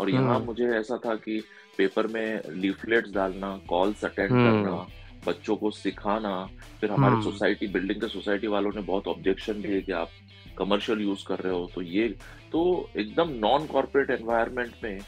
और 0.01 0.09
यहाँ 0.09 0.39
मुझे 0.39 0.67
ऐसा 0.77 0.97
था 1.05 1.15
कि 1.15 1.39
पेपर 1.77 2.07
में 2.07 2.41
लीफलेट्स 2.49 3.13
डालना 3.13 3.49
कॉल्स 3.69 4.05
अटेंड 4.05 4.29
करना 4.29 4.75
बच्चों 5.25 5.55
को 5.55 5.71
सिखाना 5.71 6.33
फिर 6.79 6.91
हमारे 6.91 7.21
सोसाइटी 7.23 7.67
बिल्डिंग 7.67 8.01
के 8.01 8.07
सोसाइटी 8.07 8.47
वालों 8.47 8.71
ने 8.75 8.81
बहुत 8.81 9.07
ऑब्जेक्शन 9.07 9.61
दिए 9.61 9.81
कि 9.81 9.91
आप 9.91 10.09
कमर्शियल 10.57 11.01
यूज़ 11.01 11.25
कर 11.27 11.39
रहे 11.39 11.53
हो 11.53 11.69
तो 11.75 11.81
ये 11.81 12.07
तो 12.51 12.63
एकदम 12.97 13.29
नॉन 13.39 13.65
कॉर्पोरेट 13.65 14.09
एनवायरनमेंट 14.09 14.73
में 14.83 14.99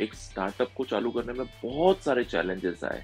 एक 0.00 0.14
स्टार्टअप 0.14 0.72
को 0.76 0.84
चालू 0.84 1.10
करने 1.10 1.32
में 1.32 1.46
बहुत 1.64 2.02
सारे 2.02 2.24
चैलेंजेस 2.24 2.84
आए। 2.84 3.02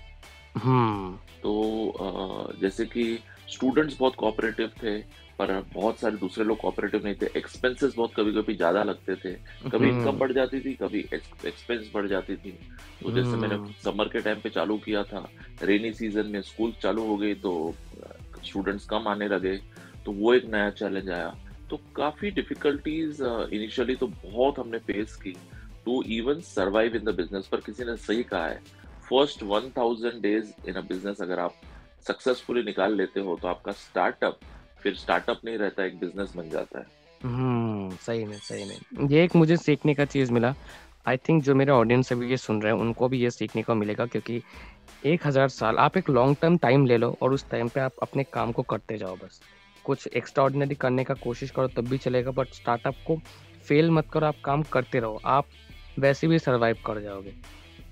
हम्म। 0.57 1.13
तो 1.43 2.55
जैसे 2.61 2.85
कि 2.87 3.19
स्टूडेंट्स 3.49 3.97
बहुत 4.01 4.15
कोऑपरेटिव 4.15 4.71
थे 4.83 4.99
पर 5.39 5.53
बहुत 5.75 5.99
सारे 6.01 6.17
दूसरे 6.17 6.45
लोग 6.45 6.59
कोऑपरेटिव 6.59 7.05
नहीं 7.05 7.15
थे। 7.15 7.27
एक्सपेंसेस 7.37 7.95
बहुत 7.97 8.13
कभी 8.17 8.33
कभी 8.33 8.55
ज़्यादा 8.55 8.83
लगते 8.83 9.17
थे। 9.17 9.33
कभी 9.71 9.89
इनकम 9.89 10.09
हम्म। 10.09 10.19
बढ़ 10.19 10.33
जाती 10.33 10.61
थी 10.61 10.73
कभी 10.75 11.01
एक्सपेंस 11.15 11.91
बढ़ 11.95 12.07
जाती 12.09 12.37
थी। 12.37 12.51
तो 13.03 13.11
जैसे 13.13 13.37
मैंने 13.37 13.57
समर 13.85 13.93
हम्म। 13.95 14.09
के 14.09 14.21
टाइम 14.21 14.41
पे 14.41 14.51
चालू 14.51 14.77
किया 14.79 15.03
था 15.05 15.29
रेनी 15.63 15.93
सीज़न 15.93 16.27
में 16.27 16.41
स्कूल 16.43 16.73
चालू 16.83 17.07
हो 17.07 17.17
गई 17.17 17.35
तो 17.37 17.75
स्टूडेंट्स 18.45 18.87
कम 18.87 19.09
आने 19.09 19.29
लगे। 19.29 19.57
तो 20.05 20.13
वो 20.13 20.35
एक 20.35 20.45
नया 20.47 20.71
चैलेंज 20.73 21.11
आया। 21.11 21.35
तो 21.71 21.81
काफ़ी 21.97 22.31
डिफिकल्टीज 22.31 23.21
इनिशियली 23.53 23.97
तो 23.97 24.07
बहुत 24.07 24.59
हमने 24.59 24.79
फेस 24.81 25.17
की। 25.17 25.37
To 25.87 26.03
even 26.13 26.41
survive 26.47 26.97
in 26.97 27.05
the 27.05 27.15
business 27.15 27.47
पर 27.47 27.61
किसी 27.61 27.85
ने 27.85 27.97
सही 27.99 28.23
कहा 28.25 28.47
है। 28.47 28.61
First 29.09 29.43
one 29.45 29.71
thousand 29.77 30.21
days 30.23 30.53
in 30.69 30.75
a 30.75 30.81
business 30.83 31.21
अगर 31.23 31.39
आप 31.41 31.55
सक्सेसफुली 32.09 32.63
निकाल 32.63 32.97
लेते 32.97 33.21
हो 33.21 33.39
तो 33.43 33.49
आपका 33.49 33.73
स्टार्टअप 33.75 34.39
फिर 34.87 34.95
स्टार्टअप 34.95 35.41
नहीं 35.45 35.57
रहता 35.59 35.85
एक 35.85 35.99
बिज़नेस 35.99 36.33
बन 36.37 36.51
जाता 36.51 36.79
है। 36.79 36.85
हम्म 37.23 37.97
सही 37.97 38.25
में 38.25 38.37
सही 38.39 38.65
में। 38.65 39.09
ये 39.11 39.25
एक 39.25 39.35
मुझे 39.37 39.57
सीखने 39.57 39.95
का 39.95 40.05
चीज़ 40.05 40.33
मिला। 40.33 40.55
आई 41.07 41.17
थिंक 41.17 41.43
जो 41.43 41.55
मेरे 41.55 41.73
ऑडियंस 41.73 42.13
अभी 42.13 42.29
ये 42.31 42.37
सुन 42.37 42.61
रहे 42.63 42.73
हैं 42.73 42.81
उनको 42.81 43.09
भी 43.09 43.19
ये 43.19 43.31
सीखने 43.31 43.63
को 43.63 43.75
मिलेगा 43.75 44.07
क्योंकि 44.07 44.41
एक 45.07 45.27
हज़ार 45.27 45.49
साल 45.49 45.77
आप 45.77 45.97
एक 45.97 46.11
लॉन्ग 46.11 46.37
टर्म 46.43 46.57
टाइम 46.57 46.87
ले 46.87 46.97
लो 46.97 47.17
और 47.23 47.33
उस 47.33 47.49
टाइम 47.51 47.69
पे 47.69 47.81
आप 47.81 47.93
अपने 48.03 48.25
काम 48.25 48.53
को 48.53 48.63
करते 48.63 48.99
जाओ 48.99 49.17
बस। 49.17 49.41
कुछ 49.85 50.07
एक्स्ट्रा 50.07 50.49
करने 50.75 51.05
का 51.05 51.15
कोशिश 51.15 51.51
करो 51.51 51.67
तब 51.67 51.89
भी 51.89 51.99
चलेगा 51.99 52.31
बट 52.31 52.49
स्टार्टअप 52.49 52.95
को 53.07 53.17
फेल 53.67 53.91
मत 53.91 54.11
करो 54.13 54.27
आप 54.27 54.37
काम 54.45 54.63
करते 54.63 55.01
रहो। 55.01 55.21
आप 55.25 55.47
वैसे 55.99 56.27
भी 56.27 56.39
सरवाइव 56.39 56.77
कर 56.87 57.01
जाओगे। 57.01 57.35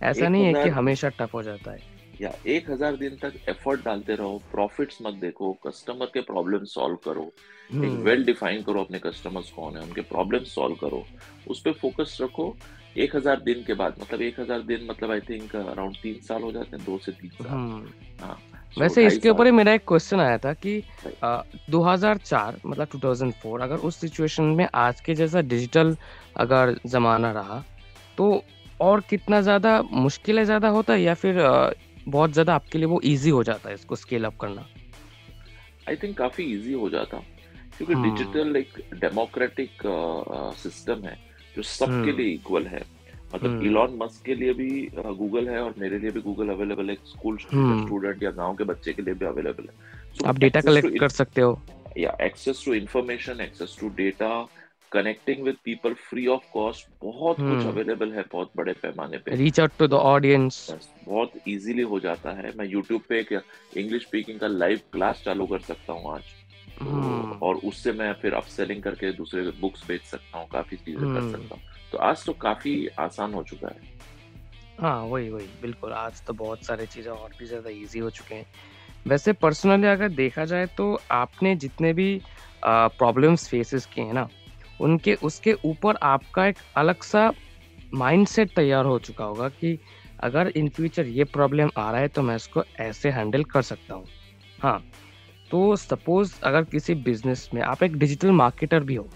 ऐसा 0.03 0.29
नहीं 0.29 0.45
है 0.45 0.63
कि 0.63 0.69
हमेशा 0.69 1.09
टफ 1.09 1.35
हो 1.35 1.43
जाता 1.43 1.71
है। 1.71 1.94
या 2.21 2.33
एक 2.47 2.71
हज़ार 2.71 2.97
दिन 2.97 3.17
तक 3.23 3.35
एफर्ट 3.49 3.85
डालते 3.85 4.15
रहो 4.15 4.39
प्रॉफिट्स 4.53 4.99
मत 5.03 5.15
देखो 5.21 5.53
कस्टमर 5.67 6.07
के 6.15 6.21
प्रॉब्लम 6.23 6.65
सॉल्व 6.69 6.97
करो 7.05 7.23
एक 7.23 7.81
वेल 7.81 8.15
हम्म। 8.15 8.25
डिफाइन 8.25 8.63
करो 8.63 8.81
अपने 8.81 8.99
कस्टमर्स 8.99 9.51
कौन 9.51 9.77
है 9.77 9.83
उनके 9.83 10.01
प्रॉब्लम 10.05 10.45
सॉल्व 10.47 10.75
करो 10.77 11.05
उस 11.51 11.61
पर 11.61 11.73
फोकस 11.75 12.17
रखो 12.21 12.55
एक 12.97 13.17
हज़ार 13.17 13.41
दिन 13.43 13.63
के 13.67 13.75
बाद 13.75 13.95
मतलब 14.01 14.23
एक 14.23 14.41
हज़ार 14.41 14.63
दिन 14.63 14.87
मतलब 14.91 15.11
आई 15.11 15.21
थिंक 15.21 15.55
अराउंड 15.57 15.97
तीन 16.03 16.21
साल 16.23 16.43
हो 16.43 16.53
जाते 16.53 16.77
हैं 16.77 16.85
दो 16.87 16.99
से 16.99 17.13
तीन 17.13 17.31
साल 17.33 17.47
हम्म। 17.47 17.87
हाँ 18.21 18.39
वैसे 18.79 19.07
इसके 19.07 19.31
ऊपर 19.31 19.47
ही 19.47 19.51
मेरा 19.53 19.73
एक 19.73 19.85
क्वेश्चन 19.89 20.21
आया 20.21 20.39
था 20.39 20.53
कि 20.55 20.83
आ, 21.25 21.43
2004 21.71 22.55
मतलब 22.67 22.89
2004 22.97 23.61
अगर 23.63 23.77
उस 23.81 23.97
सिचुएशन 23.97 24.45
में 24.53 24.67
आज 24.77 25.01
के 25.01 25.15
जैसा 25.15 25.41
डिजिटल 25.43 25.97
अगर 26.37 26.75
जमाना 26.87 27.31
रहा 27.33 27.63
तो 28.19 28.43
और 28.81 29.01
कितना 29.11 29.41
ज़्यादा 29.41 29.81
मुश्किलें 29.85 30.45
ज़्यादा 30.45 30.69
होता 30.69 30.93
है 30.93 31.03
या 31.03 31.15
फिर 31.15 31.39
बहुत 32.09 32.33
ज़्यादा 32.33 32.55
आपके 32.55 32.79
लिए 32.79 32.87
वो 32.87 33.01
इजी 33.05 33.31
हो 33.31 33.43
जाता 33.45 33.69
है 33.69 33.75
इसको 33.75 33.97
स्केल 33.97 34.25
अप 34.25 34.37
करना। 34.41 34.67
आई 35.89 35.97
थिंक 35.97 36.17
काफ़ी 36.19 36.45
इजी 36.55 36.73
हो 36.73 36.89
जाता। 36.91 37.23
क्योंकि 37.79 37.95
डिजिटल 37.95 38.41
हम्म। 38.41 38.57
एक 38.57 38.99
डेमोक्रेटिक 39.01 39.83
सिस्टम 40.59 41.05
है 41.05 41.17
जो 41.57 41.63
सबके 41.63 41.93
हम्म। 41.93 42.17
लिए 42.17 42.35
इक्वल 42.35 42.67
है। 42.67 42.83
मतलब 43.35 43.63
इलॉन 43.63 43.89
हम्म। 43.89 44.05
मस्क 44.05 44.25
के 44.27 44.35
लिए 44.35 44.53
भी 44.55 44.69
गूगल 44.97 45.49
है 45.49 45.63
और 45.63 45.75
मेरे 45.79 45.99
लिए 45.99 46.11
भी 46.11 46.21
गूगल 46.21 46.49
अवेलेबल 46.49 46.91
है। 46.91 46.95
स्कूल 47.07 47.39
स्टूडेंट 47.39 48.23
या 48.23 48.31
गाँव 48.31 48.55
के 48.57 48.65
बच्चे 48.65 48.93
के 48.93 49.03
लिए 49.03 49.15
भी 49.15 49.27
अवेलेबल 49.27 49.69
है। 49.69 49.93
So, 50.15 50.27
आप 50.27 50.39
डेटा 50.39 50.61
कलेक्ट 50.61 50.99
कर 51.01 51.09
सकते 51.09 51.41
हो। 51.41 51.61
या 51.99 52.17
access 52.23 52.63
to 52.65 52.75
information 52.75 53.41
access 53.41 53.77
to 53.81 53.89
data 53.97 54.29
connecting 54.95 55.43
with 55.45 55.57
people 55.65 55.95
free 56.01 56.27
of 56.27 56.43
cost 56.53 56.87
बहुत 57.03 57.37
hmm. 57.37 57.49
कुछ 57.49 57.67
अवेलेबल 57.67 58.13
है 58.13 58.25
बहुत 58.33 58.51
बड़े 58.57 58.73
पैमाने 58.73 59.19
पे। 59.19 59.37
Reach 59.37 59.61
out 59.61 59.73
to 59.79 59.87
the 59.87 59.95
audience 59.95 60.91
बहुत 61.05 61.33
इजीली 61.49 61.83
हो 61.83 62.01
जाता 62.01 62.31
है। 62.33 62.53
मैं 62.57 62.67
यूट्यूब 62.67 63.03
पे 63.09 63.21
एक 63.21 63.33
इंग्लिश 63.77 64.03
स्पीकिंग 64.03 64.41
का 64.41 64.47
लाइव 64.47 64.81
क्लास 64.93 65.23
चालू 65.25 65.47
कर 65.47 65.61
सकता 65.63 65.93
हूँ 65.93 66.15
आज। 66.15 66.23
hmm. 66.75 67.43
और 67.43 67.57
उससे 67.65 67.93
मैं 67.93 68.13
फिर 68.13 68.35
अपसेलिंग 68.35 68.83
करके 68.83 69.13
दूसरे 69.13 69.43
बुक्स 69.61 69.87
बेच 69.89 70.03
सकता 70.03 70.39
हूँ 70.39 70.47
काफ़ी 70.53 70.77
चीज़ें 70.77 71.01
hmm. 71.01 71.15
कर 71.15 71.31
सकता 71.33 71.55
हूँ। 71.55 71.63
तो 71.93 71.99
आज 71.99 72.25
तो 72.27 72.33
काफ़ी 72.33 72.87
आसान 73.01 73.35
हो 73.35 73.43
चुका 73.43 73.69
है। 73.69 73.93
हाँ 74.81 75.03
वही 75.03 75.29
वही 75.31 75.47
बिल्कुल। 75.63 75.93
आज 75.93 76.23
तो 76.27 76.33
बहुत 76.33 76.65
सारी 76.65 76.87
चीज़ें 76.87 77.11
और 77.13 77.33
भी 77.39 77.47
ज़्यादा 77.47 77.71
इजी 77.71 77.99
हो 77.99 78.11
चुके 78.11 78.35
हैं। 78.35 78.47
वैसे 79.07 79.33
पर्सनली 79.33 79.87
अगर 79.87 80.09
देखा 80.09 80.45
जाए 80.45 80.67
तो 80.67 80.87
आपने 81.11 81.55
जितने 81.57 81.93
भी 81.93 82.21
प्रॉब्लम्स 82.65 83.49
फेसेस 83.49 83.87
किए 83.87 84.05
हैं 84.05 84.13
ना 84.13 84.29
उनके 84.81 85.15
उसके 85.15 85.53
ऊपर 85.65 85.97
आपका 86.03 86.47
एक 86.47 86.57
अलग 86.77 87.03
सा 87.03 87.33
माइंडसेट 87.95 88.51
तैयार 88.57 88.85
हो 88.85 88.99
चुका 88.99 89.25
होगा 89.25 89.49
कि 89.49 89.79
अगर 90.21 90.53
इन 90.57 90.69
फ्यूचर 90.69 91.07
ये 91.07 91.25
प्रॉब्लम 91.25 91.71
आ 91.77 91.91
रहा 91.91 92.01
है 92.01 92.09
तो 92.09 92.23
मैं 92.23 92.37
इसको 92.37 92.63
ऐसे 92.81 93.11
हैंडल 93.11 93.45
कर 93.45 93.63
सकता 93.63 93.95
हूँ। 93.95 94.07
हाँ 94.63 94.85
तो 95.51 95.77
सपोज़ 95.77 96.41
अगर 96.43 96.65
किसी 96.65 96.95
बिज़नेस 96.95 97.51
में 97.55 97.63
आप 97.63 97.83
एक 97.83 97.97
डिजिटल 97.97 98.31
मार्केटर 98.31 98.81
भी 98.81 98.95
हो 98.95 99.09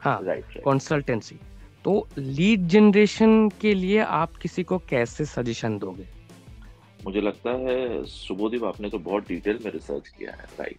हाँ 0.00 0.22
कंसल्टेंसी 0.64 1.36
तो 1.84 2.08
लीड 2.18 2.60
जनरेशन 2.60 3.48
के 3.48 3.74
लिए 3.74 3.98
आप 3.98 4.36
किसी 4.36 4.62
को 4.62 4.78
कैसे 4.78 5.24
सजेशन 5.24 5.78
दोगे? 5.78 6.06
मुझे 7.04 7.20
लगता 7.20 7.50
है 7.50 8.04
सुबोधीप 8.04 8.64
आपने 8.64 8.88
तो 8.88 8.98
बहुत 8.98 9.28
डिटेल 9.28 9.58
में 9.64 9.72
रिसर्च 9.72 10.08
किया 10.08 10.30
है 10.30 10.44
राइट 10.60 10.78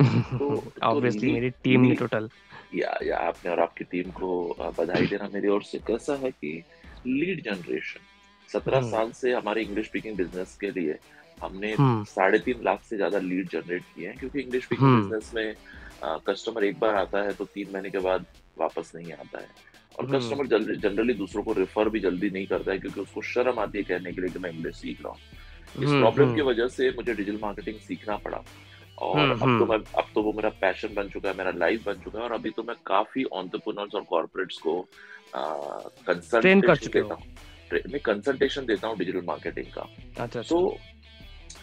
तो 0.38 0.72
ऑब्वियसली 0.82 1.28
तो 1.28 1.34
मेरी 1.34 1.50
टीम 1.50 1.80
ने 1.80 1.94
टोटल 1.94 2.30
या 2.74 2.96
या 3.02 3.16
आपने 3.18 3.50
और 3.50 3.60
आपकी 3.60 3.84
टीम 3.86 4.10
को 4.10 4.30
बधाई 4.78 5.06
देना 5.06 5.28
मेरी 5.32 5.48
ओर 5.48 5.62
से 5.62 5.78
कैसा 5.86 6.14
है 6.16 6.30
कि 6.30 6.52
लीड 7.06 7.42
जनरेशन 7.44 8.00
सत्रह 8.48 8.78
हम्म। 8.78 8.90
साल 8.90 9.10
से 9.12 9.32
हमारे 9.32 9.62
इंग्लिश 9.62 9.86
स्पीकिंग 9.86 10.16
बिज़नेस 10.16 10.56
के 10.60 10.70
लिए 10.70 10.98
हमने 11.42 11.72
हम्म। 11.72 12.04
साढ़े 12.04 12.38
तीन 12.38 12.62
लाख 12.64 12.82
से 12.82 12.96
ज़्यादा 12.96 13.18
लीड 13.20 13.48
जनरेट 13.48 13.82
किए 13.94 14.08
हैं 14.08 14.18
क्योंकि 14.18 14.40
इंग्लिश 14.40 14.64
स्पीकिंग 14.64 14.96
बिज़नेस 14.96 15.30
में 15.34 15.54
कस्टमर 16.26 16.64
एक 16.64 16.78
बार 16.78 16.94
आता 16.94 17.22
है 17.22 17.32
तो 17.32 17.44
तीन 17.44 17.68
महीने 17.72 17.90
के 17.90 17.98
बाद 18.00 18.26
वापस 18.58 18.92
नहीं 18.94 19.12
आता 19.12 19.40
है 19.40 19.48
और 19.98 20.06
कस्टमर 20.06 20.54
हम्म। 20.54 20.74
जनरली 20.78 21.14
दूसरों 21.14 21.42
को 21.42 21.52
रेफर 21.52 21.88
भी 21.88 22.00
जल्दी 22.00 22.30
नहीं 22.30 22.46
करता 22.46 22.72
है 22.72 22.78
क्योंकि 22.78 23.00
उसको 23.00 23.22
शर्म 23.30 23.58
आती 23.58 23.78
है 23.78 23.84
कहने 23.84 24.12
के 24.12 24.20
लिए 24.20 24.30
कि 24.30 24.38
मैं 24.38 24.50
इंग्लिश 24.50 24.76
सीख 24.76 25.02
रहा 25.02 25.12
हूँ 25.12 25.40
इस 25.74 25.90
प्रॉब्लम 25.90 26.34
की 26.34 26.42
वजह 26.42 26.68
से 26.68 26.90
मुझे 26.90 27.14
डिजिटल 27.14 27.38
मार्केटिंग 27.42 27.78
सीखना 27.80 28.16
पड़ा 28.16 28.42
और 28.98 29.30
अब 29.30 29.38
तो 29.38 29.66
मैं 29.66 29.76
अब 29.76 30.06
तो 30.14 30.22
वो 30.22 30.32
मेरा 30.32 30.48
पैशन 30.60 30.94
बन 30.94 31.08
चुका 31.08 31.28
है 31.28 31.36
मेरा 31.36 31.50
लाइफ 31.50 31.84
बन 31.86 31.94
चुका 31.94 32.18
है 32.18 32.24
और 32.24 32.32
अभी 32.32 32.50
तो 32.50 32.62
मैं 32.62 32.76
काफ़ी 32.86 33.24
ऑन्टरप्रनर्स 33.32 33.94
और 33.94 34.02
कॉर्पोरेट्स 34.02 34.58
को 34.58 34.80
कंसल्टेशन 35.36 36.90
देता 36.92 37.14
हूँ? 37.14 37.22
मैं 37.72 38.00
कंसल्टेशन 38.00 38.66
देता 38.66 38.88
हूँ 38.88 38.98
डिजिटल 38.98 39.22
मार्केटिंग 39.26 39.66
का। 39.66 39.88
अच्छा 40.22 40.42
तो 40.42 40.76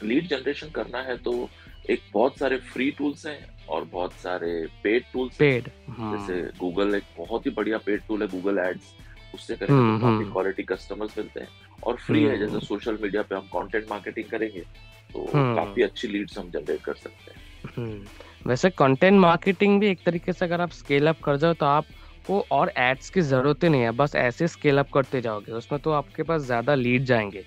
लीड 0.04 0.24
अच्छा। 0.24 0.36
जनरेशन 0.36 0.70
करना 0.70 1.02
है 1.02 1.18
तो 1.18 1.50
एक 1.90 2.02
बहुत 2.14 2.38
सारे 2.38 2.58
फ्री 2.58 2.90
टूल्स 2.92 3.26
हैं 3.26 3.68
और 3.68 3.86
बहुत 3.86 4.14
सारे 4.14 4.52
पेड 4.84 5.04
टूल्स 5.14 5.38
पेड 5.38 5.70
जैसे 5.90 6.42
गूगल 6.60 6.96
एक 6.96 7.04
बहुत 7.18 7.46
ही 7.46 7.52
बढ़िया 7.52 7.78
पेड 7.78 8.02
टूल 8.08 8.22
है 8.22 8.28
गूगल 8.28 8.60
एड्स 8.60 8.94
उससे 9.36 9.56
करेंगे 9.56 10.00
तो 10.00 10.08
काफ़ी 10.08 10.32
क्वालिटी 10.32 10.64
कस्टमर्स 10.64 11.18
मिलते 11.18 11.40
हैं 11.40 11.50
और 11.84 11.98
फ्री 11.98 12.24
है 12.24 12.38
जैसे 12.38 12.60
सोशल 12.66 12.98
मीडिया 13.02 13.22
पे 13.22 13.36
हम 13.36 13.42
कंटेंट 13.42 13.90
मार्केटिंग 13.90 14.30
करेंगे। 14.30 14.64
तो 15.10 15.30
हम्म। 15.34 15.56
काफ़ी 15.56 15.84
अच्छी 15.84 16.08
लीड्स 16.08 16.38
हम 16.38 16.50
जनरेट 16.52 16.82
कर 16.82 16.94
सकते 16.96 17.32
हैं। 17.32 17.72
हम्म। 17.78 18.50
वैसे 18.50 18.70
कंटेंट 18.72 19.20
मार्केटिंग 19.20 19.80
भी 19.80 19.88
एक 19.88 20.04
तरीके 20.06 20.34
से 20.34 20.46
अगर 20.46 20.62
आप 20.62 20.72
स्केल 20.74 21.08
अप 21.08 21.22
कर 21.24 21.38
जाओ 21.38 21.54
तो 21.54 21.66
आपको 21.66 22.40
और 22.52 22.72
एड्स 22.78 23.10
की 23.10 23.22
ज़रूरत 23.24 23.64
ही 23.64 23.70
नहीं 23.70 23.82
है 23.82 23.92
बस 23.94 24.16
ऐसे 24.18 24.48
स्केल 24.48 24.78
अप 24.80 24.92
करते 24.94 25.22
जाओगे 25.22 25.52
उसमें 25.54 25.80
तो 25.82 25.92
आपके 25.92 26.24
पास 26.24 26.42
ज़्यादा 26.42 26.76
लीड 26.76 27.04
जाएँगे। 27.06 27.44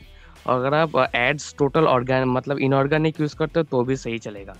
और 0.46 0.58
अगर 0.58 0.74
आप 0.74 0.96
एड्स 1.14 1.54
टोटल 1.58 1.86
ऑर्गेन 1.86 2.24
मतलब 2.28 2.58
इनऑर्गेनिक 2.60 3.20
यूज़ 3.20 3.36
करते 3.36 3.60
हो 3.60 3.64
तो 3.64 3.82
भी 3.84 3.96
सही 3.96 4.18
चलेगा। 4.18 4.56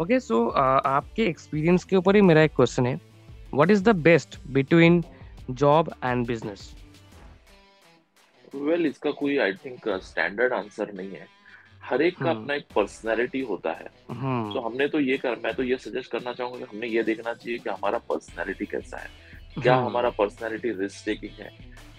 ओके 0.00 0.20
सो 0.20 0.46
आपके 0.48 1.26
एक्सपीरियंस 1.26 1.84
के 1.84 1.96
ऊपर 1.96 2.16
ही 2.16 2.22
मेरा 2.22 2.42
एक 2.42 2.54
क्वेश्चन 2.56 2.86
है। 2.86 2.94
What 3.54 3.70
is 3.70 3.82
the 3.84 3.96
best 4.02 4.38
between 4.50 5.02
job 5.52 5.92
and 6.04 6.26
business 6.26 6.72
well 8.54 8.86
इसका 8.86 9.10
कोई 9.12 9.36
आई 9.38 9.52
थिंक 9.64 9.88
स्टैंडर्ड 10.04 10.52
आंसर 10.52 10.92
नहीं 10.94 11.10
है। 11.10 11.26
हर 11.82 12.02
एक 12.02 12.16
का 12.18 12.30
हम्म। 12.30 12.40
अपना 12.40 12.54
एक 12.54 12.66
पर्सनैलिटी 12.74 13.40
होता 13.42 13.70
है। 13.70 13.84
तो 13.84 14.14
हम्म। 14.14 14.64
हमने 14.66 14.86
तो 14.88 15.00
ये 15.00 15.16
कर 15.18 15.36
मैं 15.44 15.54
तो 15.54 15.62
ये 15.62 15.76
सजेस्ट 15.78 16.10
करना 16.10 16.32
चाहूँगा 16.32 16.58
कि 16.58 16.64
हमने 16.72 16.86
ये 16.88 17.02
देखना 17.02 17.32
चाहिए 17.34 17.58
कि 17.58 17.70
हमारा 17.70 17.98
पर्सनैलिटी 18.08 18.66
कैसा 18.66 18.98
है। 18.98 19.10
क्या 19.54 19.74
हम्म। 19.74 19.86
हमारा 19.86 20.10
पर्सनैलिटी 20.10 20.70
रिस्क 20.72 21.04
टेकिंग 21.06 21.40
है? 21.40 21.50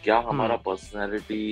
क्या 0.04 0.18
हमारा 0.28 0.56
पर्सनैलिटी 0.66 1.44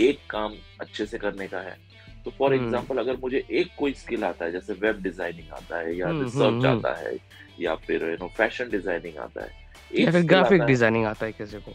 एक 0.00 0.18
काम 0.30 0.54
अच्छे 0.80 1.06
से 1.06 1.18
करने 1.18 1.48
का 1.48 1.60
है? 1.60 1.76
तो 2.24 2.30
फॉर 2.30 2.54
एग्ज़ाम्पल 2.54 2.98
अगर 2.98 3.16
मुझे 3.22 3.44
एक 3.52 3.74
कोई 3.78 3.92
स्किल 3.94 4.24
आता 4.24 4.44
है 4.44 4.52
जैसे 4.52 4.72
वेब 4.74 5.02
डिज़ाइनिंग 5.02 5.50
आता 5.52 5.78
है 5.78 5.96
या 5.96 6.10
रिसर्च 6.12 6.64
आता 6.66 6.94
है 6.98 7.16
या 7.60 7.74
फिर 7.76 8.04
यू 8.10 8.16
नो 8.20 8.28
फ़ैशन 8.36 8.70
डिज़ाइनिंग 8.70 9.18
आता 9.18 9.44
है 9.44 10.00
या 10.00 10.10
फिर 10.12 10.22
ग्राफिक 10.26 10.62
डिज़ाइनिंग 10.62 11.06
आता 11.06 11.26
है 11.26 11.32
किसी 11.32 11.58
को। 11.58 11.72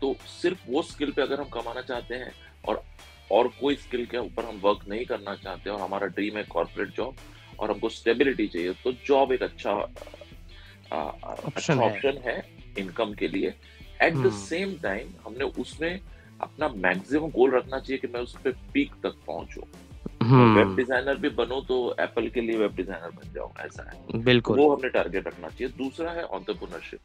तो 0.00 0.14
सिर्फ़ 0.26 0.60
वो 0.68 0.82
स्किल 0.82 1.10
पे 1.12 1.22
अगर 1.22 1.40
हम 1.40 1.48
कमाना 1.52 1.80
चाहते 1.82 2.14
हैं 2.14 2.32
और 2.68 2.82
और 3.32 3.48
कोई 3.60 3.74
स्किल 3.76 4.04
के 4.06 4.18
ऊपर 4.18 4.44
हम 4.44 4.60
वर्क 4.62 4.84
नहीं 4.88 5.04
करना 5.06 5.34
चाहते 5.36 5.70
और 5.70 5.80
हमारा 5.80 6.06
ड्रीम 6.08 6.36
है 6.36 6.42
कॉर्पोरेट 6.50 6.94
जॉब 6.96 7.14
और 7.60 7.70
हमको 7.70 7.88
स्टेबिलिटी 7.90 8.46
चाहिए 8.46 8.72
तो 8.84 8.92
जॉब 9.06 9.32
एक 9.32 9.42
अच्छा 9.42 9.72
ऑप्शन 10.92 11.50
अच्छा 11.50 11.74
ऑप्शन 11.76 12.20
है 12.24 12.42
इनकम 12.78 13.12
के 13.14 13.28
लिए। 13.28 13.54
एट 14.02 14.14
द 14.16 14.30
सेम 14.34 14.74
टाइम 14.82 15.08
हमने 15.26 15.44
उसमें 15.60 16.00
अपना 16.40 16.68
मैक्सिमम 16.78 17.30
गोल 17.30 17.50
रखना 17.50 17.78
चाहिए 17.78 17.98
कि 17.98 18.08
मैं 18.14 18.20
उस 18.20 18.34
पर 18.44 18.50
पीक 18.72 18.94
तक 19.02 19.16
पहुंचू। 19.26 19.60
वेब 20.22 20.74
डिज़ाइनर 20.76 21.16
भी 21.16 21.28
बनो 21.36 21.60
तो 21.68 21.76
एप्पल 22.00 22.28
के 22.28 22.40
लिए 22.40 22.56
वेब 22.56 22.74
डिज़ाइनर 22.76 23.10
बन 23.10 23.32
जाऊँ 23.34 23.52
ऐसा 23.60 23.90
है। 23.90 24.22
बिल्कुल। 24.24 24.58
वो 24.58 24.74
हमने 24.74 24.88
टारगेट 24.88 25.26
रखना 25.26 25.48
चाहिए। 25.48 25.72
दूसरा 25.78 26.10
है 26.12 26.24
ऑन्टरप्रोनरशिप 26.24 27.00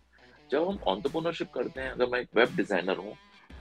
जब 0.52 0.68
हम 0.68 0.78
ऑन्टरप्रोनरशिप 0.88 1.52
करते 1.54 1.82
हैं 1.82 1.92
अगर 1.92 2.08
मैं 2.08 2.20
एक 2.20 2.28
वेब 2.36 2.56
डिज़ाइनर 2.56 2.98
हूँ 2.98 3.14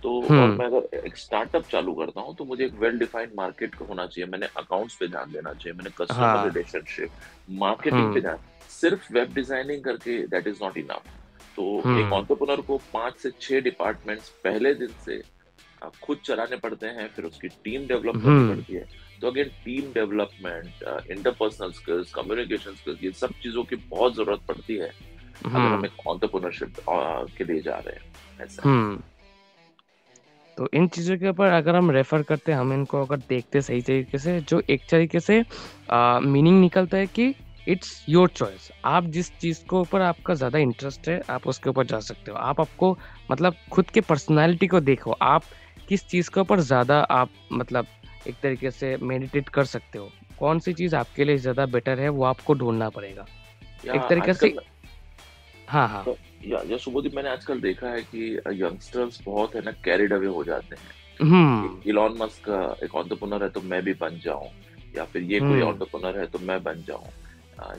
तो 0.05 0.11
और 0.15 0.31
हम्म। 0.31 0.59
मैं 0.59 0.67
अगर 0.67 1.07
एक 1.07 1.17
स्टार्टअप 1.17 1.69
चालू 1.69 1.93
करता 1.95 2.21
हूँ 2.21 2.35
तो 2.37 2.45
मुझे 2.45 2.65
एक 2.65 2.75
वेल 2.81 2.99
डिफाइंड 2.99 3.31
मार्केट 3.37 3.75
होना 3.89 4.07
चाहिए। 4.07 4.31
मैंने 4.31 4.47
अकाउंट्स 4.59 4.97
पे 4.97 5.07
ध्यान 5.09 5.33
देना 5.33 5.53
चाहिए 5.53 5.77
मैंने 5.77 5.91
कस्टमर 5.99 6.45
रिलेशनशिप 6.47 7.11
मार्केटिंग 7.61 8.15
पे 8.15 8.21
ध्यान। 8.21 8.39
सिर्फ़ 8.71 9.13
वेब 9.13 9.33
डिज़ाइनिंग 9.35 9.85
करके 9.85 10.17
दैट 10.29 10.47
इज़ 10.47 10.59
नॉट 10.63 10.77
इनफ 10.79 11.07
तो 11.57 11.79
एक 11.99 12.13
ऑन्टरप्रनर 12.13 12.53
हम्म। 12.53 12.67
को 12.67 12.77
पाँच 12.93 13.17
से 13.19 13.31
छह 13.41 13.61
डिपार्टमेंट्स 13.61 14.29
पहले 14.45 14.75
दिन 14.75 14.93
से 15.05 15.23
खुद 16.03 16.19
चलाने 16.25 16.57
पड़ते 16.59 16.87
हैं 16.89 17.09
फिर 17.15 17.25
उसकी 17.25 17.49
टीम 17.65 17.87
डेवलप 17.87 18.15
करनी 18.15 18.27
हम्म। 18.27 18.55
पड़ती 18.55 18.75
है। 18.75 18.87
तो 19.21 19.31
again 19.31 19.49
team 19.65 19.93
development 19.93 21.11
interpersonal 21.11 21.73
skills 21.73 22.13
communication 22.15 22.75
skills 22.75 23.03
ये 23.05 23.13
सब 23.15 23.33
चीज़ों 23.43 23.65
की 23.65 23.77
बहुत 23.89 24.15
ज़रूरत 24.17 24.41
पड़ती 24.49 24.77
है। 24.77 24.91
अगर 25.47 25.59
हम 25.59 25.85
एक 25.87 26.07
ऑन्टरप्रनरशिप 26.09 26.77
के 27.39 27.45
लिए 27.45 27.61
जा 27.63 27.79
रहे 27.79 27.95
हैं 27.95 28.47
ऐसा। 28.47 28.63
तो 30.59 30.69
इन 30.75 30.87
चीज़ों 30.89 31.17
के 31.19 31.29
ऊपर 31.29 31.53
अगर 31.53 31.77
हम 31.77 31.91
रेफर 31.91 32.23
करते 32.23 32.53
हैं 32.53 32.59
हम 32.59 32.73
इनको 32.73 33.05
अगर 33.05 33.17
देखते 33.29 33.61
सही 33.63 33.81
तरीके 33.83 34.19
से 34.19 34.41
जो 34.41 34.63
एक 34.71 34.83
तरीके 34.91 35.21
से 35.21 35.39
मीनिंग 35.93 36.61
निकलता 36.61 36.97
है 36.97 37.07
कि 37.09 37.35
इट्स 37.69 38.05
योर 38.09 38.29
चॉइस 38.29 38.71
आप 38.85 39.05
जिस 39.07 39.31
चीज़ 39.39 39.65
को 39.67 39.81
ऊपर 39.81 40.01
आपका 40.01 40.35
ज़्यादा 40.35 40.59
इंटरेस्ट 40.59 41.09
है 41.09 41.21
आप 41.31 41.47
उसके 41.49 41.71
ऊपर 41.71 41.87
जा 41.87 42.01
सकते 42.01 42.31
हो। 42.31 42.37
आप 42.39 42.61
आपको 42.61 42.97
मतलब 43.31 43.55
खुद 43.71 43.91
के 43.91 44.01
पर्सनैलिटी 44.01 44.67
को 44.67 44.81
देखो। 44.81 45.13
आप 45.13 45.43
किस 45.89 46.07
चीज़ 46.09 46.31
के 46.31 46.41
ऊपर 46.41 46.61
ज़्यादा 46.63 46.99
आप 47.01 47.31
मतलब 47.53 47.87
एक 48.27 48.35
तरीके 48.43 48.71
से 48.71 48.97
मेडिटेट 49.03 49.49
कर 49.49 49.65
सकते 49.67 49.99
हो। 49.99 50.11
कौन 50.39 50.59
सी 50.59 50.73
चीज़ 50.73 50.97
आपके 50.97 51.25
लिए 51.25 51.39
ज़्यादा 51.39 51.67
बेटर 51.67 52.01
है 52.01 52.09
वो 52.09 52.25
आपको 52.25 52.55
ढूंढना 52.55 52.89
पड़ेगा। 52.91 53.27
एक 53.87 54.09
तरीके 54.09 54.35
से 54.35 54.55
हाँ 55.69 55.89
हाँ। 55.89 56.05
तो 56.05 56.17
या 56.47 56.63
या 56.69 56.77
सुबोधि 56.77 57.09
मैंने 57.09 57.29
आजकल 57.29 57.61
देखा 57.61 57.89
है 57.89 58.03
कि 58.03 58.41
यंगस्टर्स 58.53 59.21
बहुत 59.27 59.55
है 59.55 59.63
ना 59.65 59.73
कैरिड 59.85 60.13
अवे 60.13 60.27
हो 60.27 60.45
जाते 60.45 60.77
हैं। 60.77 61.03
Elon 61.87 62.11
hmm. 62.11 62.23
मस्क 62.25 62.49
एक 62.85 62.95
ऑन्टरप्रनर 62.95 63.43
है 63.43 63.49
तो 63.49 63.61
मैं 63.61 63.83
भी 63.83 63.93
बन 63.95 64.21
जाऊँ 64.25 64.49
या 64.97 65.05
फिर 65.05 65.23
ये 65.23 65.41
कोई 65.41 65.61
ऑन्टरप्रनर 65.61 66.19
है 66.19 66.27
तो 66.27 66.39
मैं 66.39 66.63
बन 66.63 66.85
जाऊँ। 66.89 67.07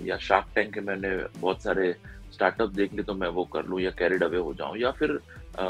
या 0.04 0.18
शार्क 0.18 0.46
टैंक 0.56 0.74
के 0.74 0.82
मैंने 0.82 1.10
बहुत 1.40 1.64
सारे 1.64 1.96
स्टार्टअप 2.32 2.70
देख 2.70 2.94
ली 2.94 3.04
तो 3.04 3.14
मैं 3.14 3.28
वो 3.28 3.46
कर 3.46 3.66
लूँ 3.66 3.80
या 3.82 3.90
कैरिड 3.92 4.24
अवे 4.24 4.38
हो 4.38 4.54
जाऊँ 4.54 4.78
या 4.78 4.92
फिर 4.92 5.12
आ, 5.12 5.66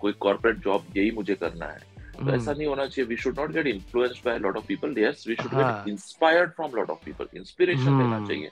कोई 0.00 0.12
कॉर्पोरेट 0.12 0.56
जॉब 0.56 0.86
यही 0.96 1.10
मुझे 1.10 1.34
करना 1.34 1.66
है। 1.66 1.96
तो 2.16 2.30
ऐसा 2.32 2.52
नहीं 2.52 2.66
होना 2.66 2.86
चाहिए 2.86 3.08
we 3.08 3.16
should 3.16 3.38
not 3.38 3.50
get 3.50 3.66
influenced 3.66 4.24
by 4.26 4.38
lot 4.38 4.56
of 4.56 4.66
people 4.66 4.94
yes 4.98 5.24
we 5.28 5.34
should 5.34 5.54
get 5.54 5.88
inspired 5.88 6.50
from 6.50 6.70
lot 6.74 6.90
of 6.90 7.04
people 7.04 7.26
inspiration 7.36 7.98
लेना 7.98 8.26
चाहिए। 8.26 8.50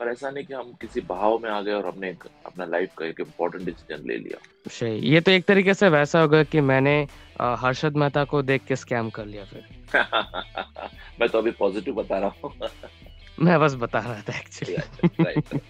पर 0.00 0.08
ऐसा 0.08 0.30
नहीं 0.30 0.44
कि 0.44 0.54
हम 0.54 0.72
किसी 0.80 1.00
भाव 1.00 1.38
में 1.38 1.50
आ 1.50 1.60
गए 1.60 1.72
और 1.72 1.86
हमने 1.86 2.16
अपना 2.46 2.64
लाइफ 2.64 2.90
का 2.98 3.06
एक 3.06 3.20
इम्पोर्टेंट 3.20 3.64
डिसीज़न 3.64 4.08
ले 4.08 4.16
लिया। 4.16 4.38
सही। 4.68 4.98
ये 4.98 5.20
तो 5.20 5.30
एक 5.30 5.44
तरीके 5.44 5.74
से 5.74 5.88
वैसा 5.88 6.20
होगा 6.20 6.42
कि 6.42 6.60
मैंने 6.60 7.06
हर्षद 7.40 7.96
मेहता 7.96 8.24
को 8.24 8.42
देख 8.42 8.64
के 8.64 8.76
स्कैम 8.76 9.10
कर 9.10 9.26
लिया 9.26 9.44
फिर। 9.44 9.64
मैं 11.20 11.28
तो 11.28 11.38
अभी 11.38 11.50
पॉजिटिव 11.50 11.94
बता 11.94 12.18
रहा 12.18 12.30
हूँ। 12.44 12.52
मैं 13.40 13.60
बस 13.60 13.74
बता 13.74 13.98
रहा 13.98 14.22
था 14.22 14.38
एक्चुअली 14.38 15.60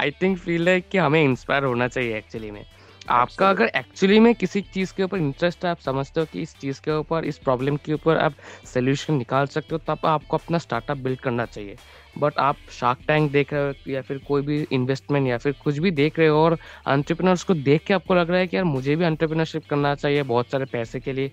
आई 0.00 0.10
थिंक 0.10 0.38
फील 0.38 0.68
है 0.68 0.80
कि 0.80 0.98
हमें 0.98 1.24
इंस्पायर 1.24 1.64
होना 1.64 1.88
चाहिए 1.88 2.16
एक्चुअली 2.16 2.50
में। 2.50 2.66
आपका 3.10 3.48
अगर 3.50 3.70
एक्चुअली 3.76 4.18
में 4.20 4.34
किसी 4.34 4.60
चीज़ 4.64 4.92
के 4.96 5.02
ऊपर 5.02 5.18
इंटरेस्ट 5.18 5.64
है 5.64 5.70
आप 5.70 5.78
समझते 5.78 6.20
हो 6.20 6.26
कि 6.32 6.42
इस 6.42 6.54
चीज़ 6.58 6.80
के 6.80 6.90
ऊपर 6.90 7.24
इस 7.24 7.38
प्रॉब्लम 7.38 7.76
के 7.76 7.92
ऊपर 7.92 8.18
आप 8.18 8.34
सोल्यूशन 8.74 9.14
निकाल 9.14 9.46
सकते 9.46 9.74
हो 9.74 9.80
तब 9.86 10.06
आपको 10.06 10.36
अपना 10.36 10.58
स्टार्टअप 10.58 10.98
बिल्ड 10.98 11.20
करना 11.20 11.44
चाहिए। 11.46 11.76
बट 12.18 12.38
आप 12.38 12.56
शार्क 12.72 12.98
टैंक 13.08 13.30
देख 13.32 13.52
रहे 13.52 13.62
हो 13.62 13.90
या 13.90 14.02
फिर 14.02 14.18
कोई 14.28 14.42
भी 14.42 14.60
इन्वेस्टमेंट 14.72 15.26
या 15.28 15.38
फिर 15.38 15.52
कुछ 15.62 15.78
भी 15.78 15.90
देख 15.90 16.18
रहे 16.18 16.28
हो 16.28 16.38
और 16.38 16.58
एंटरप्रेन्योर्स 16.88 17.44
को 17.44 17.54
देख 17.54 17.84
के 17.86 17.94
आपको 17.94 18.14
लग 18.14 18.30
रहा 18.30 18.38
है 18.38 18.46
कि 18.46 18.56
यार 18.56 18.64
मुझे 18.64 18.96
भी 18.96 19.04
एंटरप्रेन्योरशिप 19.04 19.66
करना 19.70 19.94
चाहिए 19.94 20.22
बहुत 20.22 20.50
सारे 20.50 20.64
पैसे 20.64 21.00
के 21.00 21.12
लिए 21.12 21.32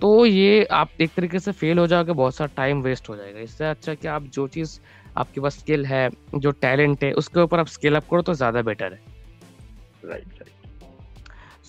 तो 0.00 0.24
ये 0.26 0.64
आप 0.72 1.00
एक 1.00 1.10
तरीके 1.16 1.38
से 1.38 1.52
फेल 1.52 1.78
हो 1.78 1.86
जाओगे 1.86 2.12
बहुत 2.12 2.36
सारा 2.36 2.50
टाइम 2.56 2.80
वेस्ट 2.82 3.08
हो 3.08 3.16
जाएगा। 3.16 3.40
इससे 3.40 3.64
अच्छा 3.66 3.94
कि 3.94 4.08
आप 4.08 4.22
जो 4.24 4.46
चीज़ 4.48 4.78
आपके 5.16 5.40
पास 5.40 5.58
स्किल 5.58 5.86
है 5.86 6.08
जो 6.34 6.50
टैलेंट 6.52 7.04
है 7.04 7.12
उसके 7.14 7.40
ऊपर 7.40 7.60
आप 7.60 7.66
स्किल 7.68 7.96
अप 7.96 8.08
करो 8.10 8.22
तो 8.22 8.34
ज़्यादा 8.34 8.62
बेटर 8.62 8.92
है। 8.92 9.00
Right 10.04 10.28
right 10.32 10.61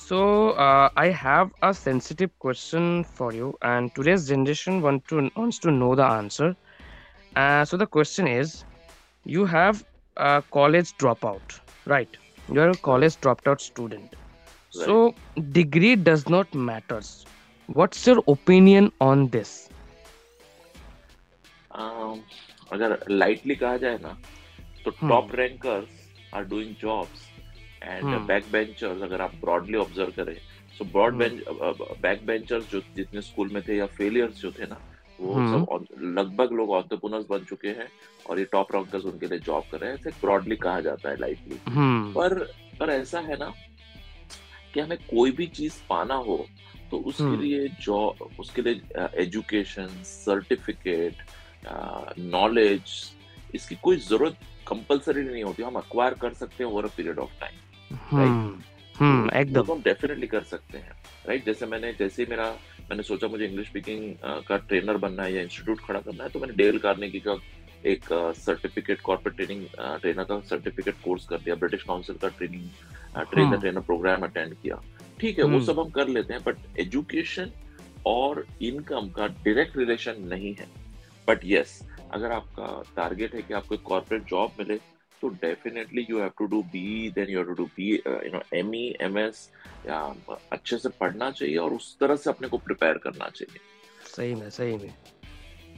So 0.03 0.51
uh, 0.51 0.89
I 0.97 1.09
have 1.09 1.51
a 1.63 1.75
sensitive 1.75 2.31
question 2.39 3.05
for 3.05 3.33
you, 3.33 3.57
and 3.63 3.95
today's 3.95 4.29
generation 4.29 4.81
want 4.81 5.07
to 5.09 5.31
wants 5.37 5.59
to 5.61 5.71
know 5.71 5.95
the 5.95 6.05
answer. 6.05 6.57
Uh, 7.37 7.65
so 7.65 7.77
the 7.77 7.87
question 7.87 8.27
is, 8.27 8.65
you 9.25 9.45
have 9.45 9.85
a 10.17 10.43
college 10.51 10.97
dropout, 10.99 11.61
right? 11.87 12.17
You're 12.53 12.71
a 12.71 12.77
college 12.77 13.21
dropped 13.21 13.47
out 13.47 13.61
student. 13.61 14.15
Right. 14.15 14.85
So 14.87 15.15
degree 15.53 15.97
does 15.97 16.29
not 16.29 16.55
matters. 16.55 17.27
What's 17.67 18.07
your 18.07 18.23
opinion 18.27 18.93
on 19.01 19.29
this? 19.29 19.69
Um, 21.71 22.23
अगर 22.73 22.99
lightly 23.11 23.57
कहा 23.57 23.77
जाए 23.83 23.99
ना 24.03 24.17
तो 24.85 24.91
top 24.91 25.31
hmm. 25.31 25.39
rankers 25.41 25.89
are 26.33 26.45
doing 26.45 26.75
Jobs 27.84 28.28
back 28.28 28.44
hmm. 28.44 28.54
backbenchers 28.54 29.04
अगर 29.04 29.22
आप 29.22 29.36
broadly 29.42 29.78
observe 29.78 30.16
करें 30.16 30.36
so 30.78 30.86
broad 30.88 31.14
hmm. 31.14 31.22
bench 31.22 31.44
uh, 31.48 32.02
backbenchers 32.02 32.72
जो 32.72 32.82
जितने 32.96 33.22
स्कूल 33.22 33.50
में 33.50 33.62
थे 33.68 33.78
या 33.78 33.86
फेलियर्स 33.94 34.42
जो 34.42 34.52
थे 34.52 34.66
ना 34.66 34.82
वो 35.20 35.34
हम्म। 35.34 35.66
सब 35.66 35.86
लगभग 36.18 36.54
लोग 36.54 36.70
ऑन्टरप्रेन्योर्स 36.72 37.26
बन 37.30 37.44
चुके 37.46 37.68
हैं 37.70 37.88
और 38.30 38.40
ये 38.40 38.46
टॉप 38.46 38.76
रैंकर्स 38.76 39.06
उनके 39.06 39.28
लिए 39.28 39.40
जॉब 39.40 39.64
कर 39.72 39.80
रहे 39.80 39.90
हैं 39.90 39.98
ऐसे 39.98 40.10
ब्रॉडली 40.22 40.56
कहा 40.56 40.80
जाता 40.82 41.10
है 41.10 41.20
लाइटली 41.20 41.60
हम्म। 41.68 42.12
पर 42.14 42.40
पर 42.80 42.90
ऐसा 42.90 43.20
है 43.20 43.38
ना 43.38 43.54
कि 44.74 44.80
हमें 44.80 44.98
कोई 45.00 45.32
भी 45.32 45.48
चीज़ 45.50 45.80
पाना 45.90 46.16
हो 46.28 46.46
तो 46.92 46.98
उसके 47.00 47.24
हम्म। 47.24 47.42
लिए 47.42 47.68
जॉब 47.82 48.30
उसके 48.40 48.62
लिए 48.62 49.08
एजुकेशन 49.22 49.88
सर्टिफिकेट 50.06 51.24
नॉलेज 52.20 52.82
इसकी 53.56 53.76
कोई 53.84 53.98
ज़रूरत 54.00 54.38
कंपलसरी 54.68 55.24
नहीं 55.24 55.44
होती 55.44 55.64
हम 55.64 55.76
अक्वायर 55.76 56.14
कर 56.22 56.34
सकते 56.34 56.64
हैं 56.64 56.72
over 56.72 56.86
a 56.86 56.90
period 56.98 57.20
of 57.20 57.40
time 57.40 57.63
एकदम। 57.94 59.82
डेफिनेटली 59.82 60.28
कर 60.28 60.44
सकते 60.44 60.78
हैं 60.78 60.92
राइट 61.28 61.46
जैसे 61.46 61.66
मैंने 61.66 61.94
जैसे 61.94 62.26
मेरा 62.30 62.46
मैंने 62.90 63.04
सोचा 63.04 63.28
मुझे 63.28 63.46
इंग्लिश 63.46 63.68
स्पीकिंग 63.68 64.14
का 64.48 64.58
ट्रेनर 64.58 64.98
बनना 64.98 65.24
है 65.24 65.34
या 65.34 65.42
इंस्टीट्यूट 65.42 65.80
खड़ा 65.80 66.00
करना 66.00 66.24
है 66.24 66.30
तो 66.30 66.40
मैंने 66.40 66.54
डेल 66.54 66.78
कार्नेगी 66.78 67.20
का 67.20 67.36
एक 67.86 68.06
सर्टिफिकेट 68.38 69.02
कॉर्पोरेट 69.02 69.36
ट्रेनिंग 69.36 69.66
ट्रेनर 70.02 70.24
का 70.24 70.40
सर्टिफिकेट 70.50 70.96
कोर्स 71.04 71.26
कर 71.28 71.38
दिया 71.38 71.56
ब्रिटिश 71.56 71.84
काउंसिल 71.84 72.16
का 72.16 72.28
training 72.28 72.70
trainer 73.32 73.58
trainer 73.58 73.80
programme 73.80 74.22
attend 74.22 74.54
किया। 74.54 74.82
ठीक 75.20 75.38
है 75.40 75.44
वो 75.44 75.50
हम्म। 75.50 75.66
सब 75.66 75.80
हम 75.80 75.90
कर 75.90 76.08
लेते 76.08 76.34
हैं 76.34 76.44
बट 76.44 76.80
एजुकेशन 76.80 77.52
और 78.06 78.46
इनकम 78.62 79.10
का 79.10 79.28
डायरेक्ट 79.28 79.78
रिलेशन 79.78 80.16
नहीं 80.28 80.54
है। 80.60 80.68
बट 81.28 81.40
यस 81.46 81.80
अगर 82.14 82.32
आपका 82.32 82.84
टारगेट 82.96 83.36
है 83.36 83.42
कि 83.42 83.54
आपको 83.54 83.78
कॉर्पोरेट 83.78 84.24
जॉब 84.24 84.52
मिले 84.60 84.80
definitely 85.30 86.06
you 86.10 86.20
have 86.20 86.32
to 86.40 86.46
do 86.46 86.62
B 86.74 87.10
then 87.16 87.30
you 87.30 87.38
have 87.38 87.48
to 87.48 87.54
do 87.54 87.66
B 87.78 87.90
you 87.92 88.32
know 88.34 88.42
M 88.54 88.76
E 88.76 88.86
M 89.02 89.18
S 89.18 89.50
या, 89.88 90.00
अच्छे 90.52 90.78
से 90.78 90.90
पढ़ना 90.90 91.32
चाहिए 91.32 91.58
और 91.58 91.74
उस 91.74 91.96
तरह 92.00 92.16
से 92.16 92.30
अपने 92.30 92.48
को 92.48 92.58
प्रिपेयर 92.58 92.98
करना 92.98 93.30
चाहिए। 93.30 93.60
सही 94.16 94.36
में 94.36 94.50
सही 94.50 94.78
में। 94.78 94.94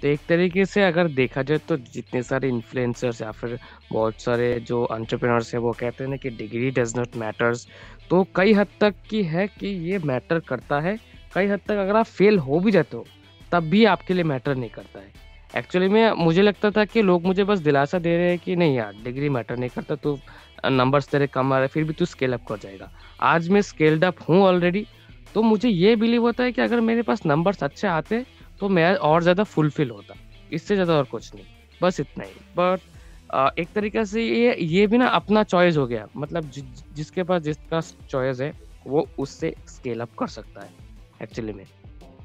तो 0.01 0.07
एक 0.07 0.19
तरीके 0.29 0.65
से 0.65 0.83
अगर 0.83 1.07
देखा 1.07 1.41
जाए 1.41 1.57
तो 1.57 1.77
जितने 1.77 2.21
सारे 2.23 2.47
इन्फ्लुएंसर्स 2.49 3.21
या 3.21 3.31
फिर 3.31 3.57
बहुत 3.91 4.21
सारे 4.21 4.53
जो 4.59 4.87
एंटरप्रेन्योर्स 4.91 5.53
है, 5.53 5.59
वो 5.59 5.71
कहते 5.71 6.03
हैं 6.03 6.09
ना 6.11 6.17
कि 6.17 6.29
डिग्री 6.29 6.71
डज 6.71 6.97
नॉट 6.97 7.15
मैटर्स 7.17 7.67
तो 8.09 8.25
कई 8.35 8.53
हद 8.53 8.67
तक 8.81 8.95
की 9.09 9.23
है 9.23 9.47
कि 9.47 9.67
ये 9.91 9.99
मैटर 9.99 10.39
करता 10.39 10.79
है। 10.79 10.97
कई 11.33 11.47
हद 11.47 11.59
तक 11.59 11.77
अगर 11.77 11.95
आप 11.95 12.05
फेल 12.05 12.37
हो 12.39 12.59
भी 12.59 12.71
जाते 12.71 12.97
हो, 12.97 13.05
तब 13.51 13.63
भी 13.63 13.83
आपके 13.85 14.13
लिए 14.13 14.23
मैटर 14.23 14.55
नहीं 14.55 14.69
करता 14.69 14.99
है। 14.99 15.13
एक्चुअली 15.51 15.87
में 15.89 16.11
मुझे 16.13 16.41
लगता 16.41 16.71
था 16.71 16.85
कि 16.85 17.01
लोग 17.01 17.25
मुझे 17.25 17.43
बस 17.43 17.59
दिलासा 17.59 17.99
दे 17.99 18.15
रहे 18.17 18.29
हैं 18.29 18.39
कि 18.39 18.55
नहीं 18.55 18.75
यार 18.75 18.93
डिग्री 19.03 19.29
मैटर 19.29 19.57
नहीं 19.57 19.69
करता 19.69 19.95
तो 19.95 20.17
नंबर्स 20.65 21.07
तेरे 21.07 21.27
कम 21.27 21.53
आ 21.53 21.57
रहे 21.59 21.67
फिर 21.67 21.83
भी 21.83 21.93
तू 21.93 22.05
स्केल 22.05 22.33
अप 22.33 22.45
कर 22.47 22.57
जाएगा। 22.57 22.89
आज 23.23 23.49
मैं 23.49 23.61
स्केल्ड 23.61 24.05
अप 24.05 24.21
हूँ 24.29 24.41
ऑलरेडी 24.43 24.85
तो 25.33 25.41
मुझे 25.41 25.69
ये 25.69 25.95
बिलीव 25.95 26.21
होता 26.21 26.43
है 26.43 26.51
कि 26.51 26.61
अगर 26.61 26.81
मेरे 26.81 27.01
पास 27.01 27.25
नंबर्स 27.25 27.63
अच्छे 27.63 27.87
आते 27.87 28.23
तो 28.59 28.69
मैं 28.69 28.95
और 28.97 29.23
ज़्यादा 29.23 29.43
फुलफिल 29.45 29.89
होता। 29.89 30.15
इससे 30.51 30.75
ज़्यादा 30.75 30.93
और 30.93 31.03
कुछ 31.05 31.33
नहीं 31.35 31.45
बस 31.81 31.99
इतना 31.99 32.23
ही। 32.23 32.33
बट 32.57 33.59
एक 33.59 33.67
तरीके 33.75 34.05
से 34.05 34.23
ये 34.23 34.55
ये 34.55 34.85
भी 34.87 34.97
ना 34.97 35.07
अपना 35.09 35.43
चॉइस 35.45 35.77
हो 35.77 35.85
गया। 35.87 36.07
मतलब 36.17 36.49
जि, 36.49 36.61
जिसके 36.93 37.23
पास 37.23 37.41
जिसका 37.41 37.81
चॉइस 38.09 38.41
है 38.41 38.51
वो 38.87 39.07
उससे 39.19 39.53
स्केल 39.67 40.01
अप 40.01 40.15
कर 40.19 40.27
सकता 40.29 40.61
है 40.61 40.69
एक्चुअली 41.21 41.53
में। 41.53 41.65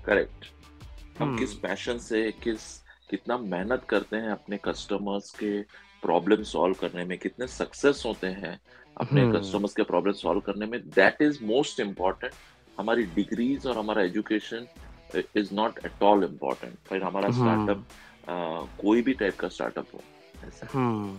करेक्ट 0.06 0.46
हम 1.18 1.36
किस 1.38 1.54
पैशन 1.56 1.90
हम्म। 1.90 2.00
से 2.00 2.30
किस 2.42 2.60
कितना 3.10 3.38
मेहनत 3.38 3.84
करते 3.88 4.16
हैं 4.16 4.30
अपने 4.30 4.58
कस्टमर्स 4.64 5.30
के 5.34 5.60
प्रॉब्लम 6.02 6.42
सॉल्व 6.44 6.74
करने 6.80 7.04
में 7.04 7.16
कितने 7.18 7.46
सक्सेस 7.48 8.02
होते 8.06 8.26
हैं 8.36 8.58
अपने 8.96 9.22
कस्टमर्स 9.28 9.54
हम्म। 9.54 9.66
के 9.76 9.82
प्रॉब्लम 9.82 10.12
सॉल्व 10.14 10.40
करने 10.40 10.66
में 10.66 10.80
दैट 10.90 11.22
इज़ 11.22 11.44
मोस्ट 11.44 11.80
इंपॉर्टेंट 11.80 12.32
हमारी 12.78 13.04
डिग्रीज 13.14 13.66
और 13.66 13.78
हमारा 13.78 14.02
education 14.02 14.66
is 15.36 15.54
not 15.54 15.84
at 15.86 16.02
all 16.02 16.24
important 16.24 16.76
फिर 16.88 17.02
हमारा 17.02 17.30
स्टार्टअप 17.32 17.84
हम्म। 18.28 18.66
कोई 18.78 19.02
भी 19.02 19.12
टाइप 19.14 19.38
का 19.38 19.48
स्टार्टअप 19.48 19.94
हो 19.94 20.00
ऐसा 20.46 20.68
हम्म। 20.72 21.18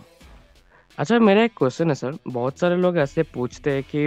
अच्छा 0.98 1.18
मेरा 1.18 1.42
एक 1.44 1.52
क्वेश्चन 1.58 1.88
है 1.88 1.94
सर 1.94 2.16
बहुत 2.28 2.58
सारे 2.58 2.76
लोग 2.76 2.98
ऐसे 2.98 3.22
पूछते 3.22 3.70
हैं 3.70 3.82
कि 3.94 4.06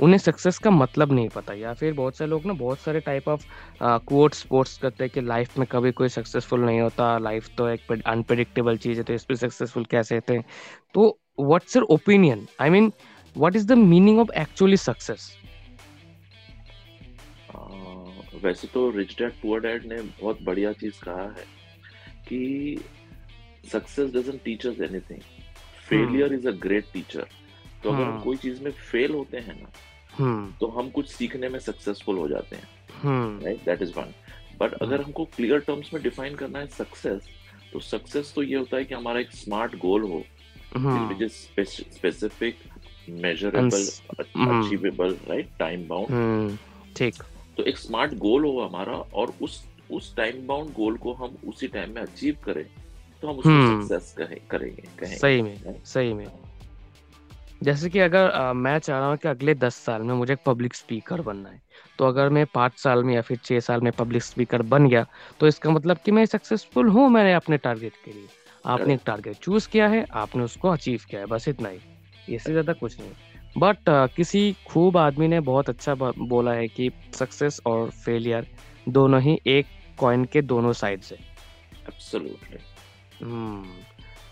उन्हें 0.00 0.18
सक्सेस 0.18 0.58
का 0.58 0.70
मतलब 0.70 1.12
नहीं 1.12 1.28
पता 1.28 1.54
या 1.54 1.72
फिर 1.74 1.92
बहुत 1.92 2.16
सारे 2.16 2.30
लोग 2.30 2.46
ना 2.46 2.52
बहुत 2.52 2.78
सारे 2.78 3.00
टाइप 3.00 3.28
ऑफ़ 3.28 3.44
कोट 3.82 4.34
स्पोर्ट्स 4.34 4.76
करते 4.78 5.04
हैं 5.04 5.10
कि 5.10 5.20
लाइफ 5.20 5.58
में 5.58 5.66
कभी 5.72 5.92
कोई 5.92 6.08
सक्सेसफुल 6.08 6.60
नहीं 6.60 6.80
होता 6.80 7.16
लाइफ 7.18 7.48
तो 7.58 7.68
एक 7.68 7.92
अनप्रिडिक्टेबल 8.06 8.76
चीज़ 8.76 8.98
है 8.98 9.04
तो 9.04 9.12
इस 9.12 9.24
पर 9.24 9.34
सक्सेसफुल 9.36 9.84
कैसे 9.84 10.20
थे? 10.20 10.40
तो 10.94 11.18
what's 11.40 11.76
your 11.76 11.84
opinion 11.90 12.46
I 12.60 12.70
mean 12.70 12.92
what 13.36 13.56
is 13.56 13.66
the 13.66 13.72
meaning 13.72 14.18
of 14.20 14.32
actually 14.36 14.76
success 14.76 15.30
वैसे 18.44 18.68
तो 18.68 18.90
रिच 18.90 19.16
डैड 19.18 19.32
पुअर 19.32 19.60
डैड 19.60 19.84
ने 19.86 20.00
बहुत 20.20 20.42
बढ़िया 20.42 20.72
चीज़ 20.72 21.00
कहा 21.04 21.22
है 21.22 21.44
कि 22.28 22.80
success 23.72 24.10
doesn't 24.10 24.42
teach 24.44 24.66
us 24.66 24.80
anything 24.80 25.20
failure 25.94 26.32
is 26.34 26.48
a 26.48 26.50
great 26.62 26.84
teacher 26.92 27.26
तो 27.82 27.90
अगर 27.90 28.02
हम 28.02 28.10
हम्म। 28.10 28.22
कोई 28.22 28.36
चीज़ 28.36 28.62
में 28.64 28.70
फेल 28.70 29.14
होते 29.14 29.38
हैं 29.38 29.60
ना 29.60 29.70
हम्म। 30.18 30.52
तो 30.60 30.66
हम 30.76 30.88
कुछ 30.90 31.08
सीखने 31.08 31.48
में 31.48 31.58
सक्सेसफुल 31.60 32.18
हो 32.18 32.28
जाते 32.28 32.56
हैं। 32.56 32.68
Right 33.44 33.64
that 33.64 33.82
is 33.82 33.92
one 33.96 34.14
but 34.60 34.74
अगर 34.74 35.00
हमको 35.00 35.24
क्लियर 35.36 35.60
टर्म्स 35.60 35.92
में 35.94 36.02
डिफाइन 36.02 36.34
करना 36.34 36.58
है 36.58 36.66
सक्सेस 36.76 37.28
तो 37.72 37.80
सक्सेस 37.80 38.32
तो 38.34 38.42
ये 38.42 38.56
होता 38.56 38.76
है 38.76 38.84
कि 38.84 38.94
हमारा 38.94 39.20
एक 39.20 39.32
स्मार्ट 39.34 39.76
गोल 39.78 40.02
हो। 40.02 40.22
Which 40.76 41.22
is 41.22 41.32
specific 41.90 42.56
measurable 43.22 43.86
achievable 44.18 45.16
right 45.28 45.48
time 45.58 45.86
bound 45.88 46.56
ठीक। 46.96 47.22
तो 47.56 47.64
एक 47.64 47.78
स्मार्ट 47.78 48.14
गोल 48.18 48.44
हो 48.44 48.60
हमारा 48.60 48.92
और 48.92 49.34
उस 49.42 49.62
उस 49.92 50.14
टाइम 50.16 50.46
बाउंड 50.46 50.72
गोल 50.74 50.96
को 50.96 51.12
हम 51.14 51.36
उसी 51.48 51.68
टाइम 51.68 51.94
में 51.94 52.00
अचीव 52.02 52.36
करें। 52.44 52.64
तो 53.22 53.28
हम 53.28 53.36
उसको 53.36 53.82
सक्सेस 53.82 54.14
कहें 54.18 54.38
करेंगे 54.50 54.82
कहेंगे। 54.98 55.16
सही 55.16 55.42
में 55.42 55.80
सही 55.86 56.12
में। 56.14 56.26
जैसे 57.60 57.88
कि 57.90 57.98
अगर 57.98 58.30
आ, 58.30 58.52
मैं 58.52 58.78
चाह 58.78 58.98
रहा 58.98 59.08
हूँ 59.08 59.16
कि 59.16 59.28
अगले 59.28 59.54
दस 59.56 59.74
साल 59.76 60.02
में 60.02 60.14
मुझे 60.14 60.32
एक 60.32 60.38
पब्लिक 60.46 60.74
स्पीकर 60.74 61.20
बनना 61.22 61.48
है 61.48 61.60
तो 61.98 62.06
अगर 62.06 62.28
मैं 62.28 62.44
पाँच 62.54 62.78
साल 62.78 63.04
में 63.04 63.14
या 63.14 63.20
फिर 63.20 63.38
छः 63.44 63.60
साल 63.60 63.80
में 63.80 63.92
पब्लिक 63.92 64.22
स्पीकर 64.22 64.62
बन 64.64 64.88
गया 64.88 65.06
तो 65.40 65.46
इसका 65.46 65.70
मतलब 65.70 65.98
कि 66.04 66.10
मैं 66.10 66.24
सक्सेसफुल 66.26 66.88
हूँ 66.88 67.08
मैंने 67.10 67.32
अपने 67.34 67.56
टारगेट 67.58 67.92
के 68.04 68.12
लिए। 68.12 68.26
आपने 68.66 68.94
एक 68.94 69.00
टारगेट 69.06 69.36
चूज़ 69.36 69.68
किया 69.68 69.88
है 69.88 70.04
आपने 70.14 70.42
उसको 70.42 70.68
अचीव 70.68 71.00
किया 71.10 71.20
है 71.20 71.26
बस 71.26 71.48
इतना 71.48 71.68
ही। 71.68 71.78
इससे 72.28 72.52
ज़्यादा 72.52 72.72
कुछ 72.72 72.98
नहीं। 73.00 73.12
बट 73.58 73.78
किसी 74.16 74.54
खूब 74.66 74.96
आदमी 74.96 75.28
ने 75.28 75.40
बहुत 75.42 75.68
अच्छा 75.68 75.94
बोला 75.94 76.52
है 76.52 76.68
कि 76.68 76.90
सक्सेस 77.14 77.60
और 77.66 77.90
फेलियर 78.04 78.46
दोनों 78.88 79.20
ही 79.22 79.38
एक 79.46 79.66
कॉइन 79.98 80.24
के 80.24 80.42
दोनों 80.44 80.72
साइड 80.74 81.00
से 81.00 81.14
एब्सोल्युटली 81.14 82.58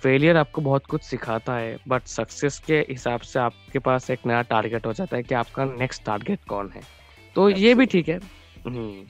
फेलियर 0.03 0.37
आपको 0.37 0.61
बहुत 0.61 0.87
कुछ 0.87 1.03
सिखाता 1.03 1.55
है 1.55 1.79
बट 1.89 2.03
सक्सेस 2.03 2.59
के 2.59 2.79
हिसाब 2.79 3.21
से 3.21 3.39
आपके 3.39 3.79
पास 3.79 4.11
एक 4.11 4.19
नया 4.27 4.43
टारगेट 4.43 4.87
हो 4.87 4.93
जाता 4.93 5.17
है 5.17 5.23
कि 5.23 5.35
आपका 5.35 5.65
नेक्स्ट 5.65 6.05
टारगेट 6.05 6.39
कौन 6.49 6.71
है। 6.71 6.81
तो 7.35 7.49
ये 7.49 7.75
भी 7.75 7.87
ठीक 7.87 8.09
है। 8.09 8.19
सो 8.19 8.69
हम्म। 8.69 9.03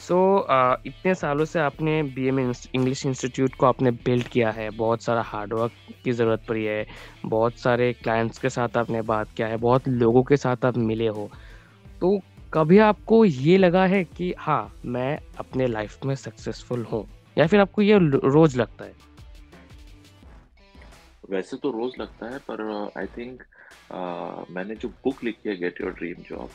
so, 0.00 0.50
uh, 0.50 0.86
इतने 0.86 1.14
सालों 1.14 1.44
से 1.44 1.58
आपने 1.58 2.02
बी 2.02 2.26
एम 2.26 2.38
इंग्लिश 2.74 3.06
इंस्टीट्यूट 3.06 3.54
को 3.54 3.66
आपने 3.66 3.90
बिल्ड 3.90 4.28
किया 4.28 4.50
है 4.50 4.70
बहुत 4.70 5.02
सारा 5.02 5.22
हार्डवर्क 5.22 5.72
की 6.04 6.12
ज़रूरत 6.12 6.42
पड़ी 6.48 6.64
है 6.64 6.86
बहुत 7.26 7.58
सारे 7.58 7.92
क्लाइंट्स 7.92 8.38
के 8.38 8.50
साथ 8.50 8.76
आपने 8.76 9.02
बात 9.02 9.28
किया 9.36 9.48
है 9.48 9.56
बहुत 9.56 9.88
लोगों 9.88 10.22
के 10.22 10.36
साथ 10.36 10.64
आप 10.64 10.76
मिले 10.76 11.06
हो। 11.06 11.30
तो 12.00 12.20
कभी 12.54 12.78
आपको 12.78 13.24
ये 13.24 13.58
लगा 13.58 13.86
है 13.86 14.04
कि 14.04 14.34
हाँ 14.38 14.74
मैं 14.84 15.18
अपने 15.38 15.66
लाइफ 15.66 15.98
में 16.04 16.14
सक्सेसफुल 16.14 16.86
हूँ 16.92 17.08
या 17.38 17.46
फिर 17.46 17.60
आपको 17.60 17.82
ये 17.82 17.98
रोज 18.02 18.56
लगता 18.56 18.84
है? 18.84 19.09
वैसे 21.30 21.56
तो 21.56 21.70
रोज 21.70 21.92
लगता 22.00 22.28
है 22.28 22.38
पर 22.48 22.62
आई 22.96 23.06
uh, 23.06 23.16
थिंक 23.16 23.42
uh, 23.42 24.50
मैंने 24.50 24.74
जो 24.76 24.88
बुक 25.04 25.24
लिखी 25.24 25.48
है 25.48 25.56
गेट 25.56 25.80
योर 25.80 25.92
ड्रीम 25.92 26.22
जॉब 26.28 26.50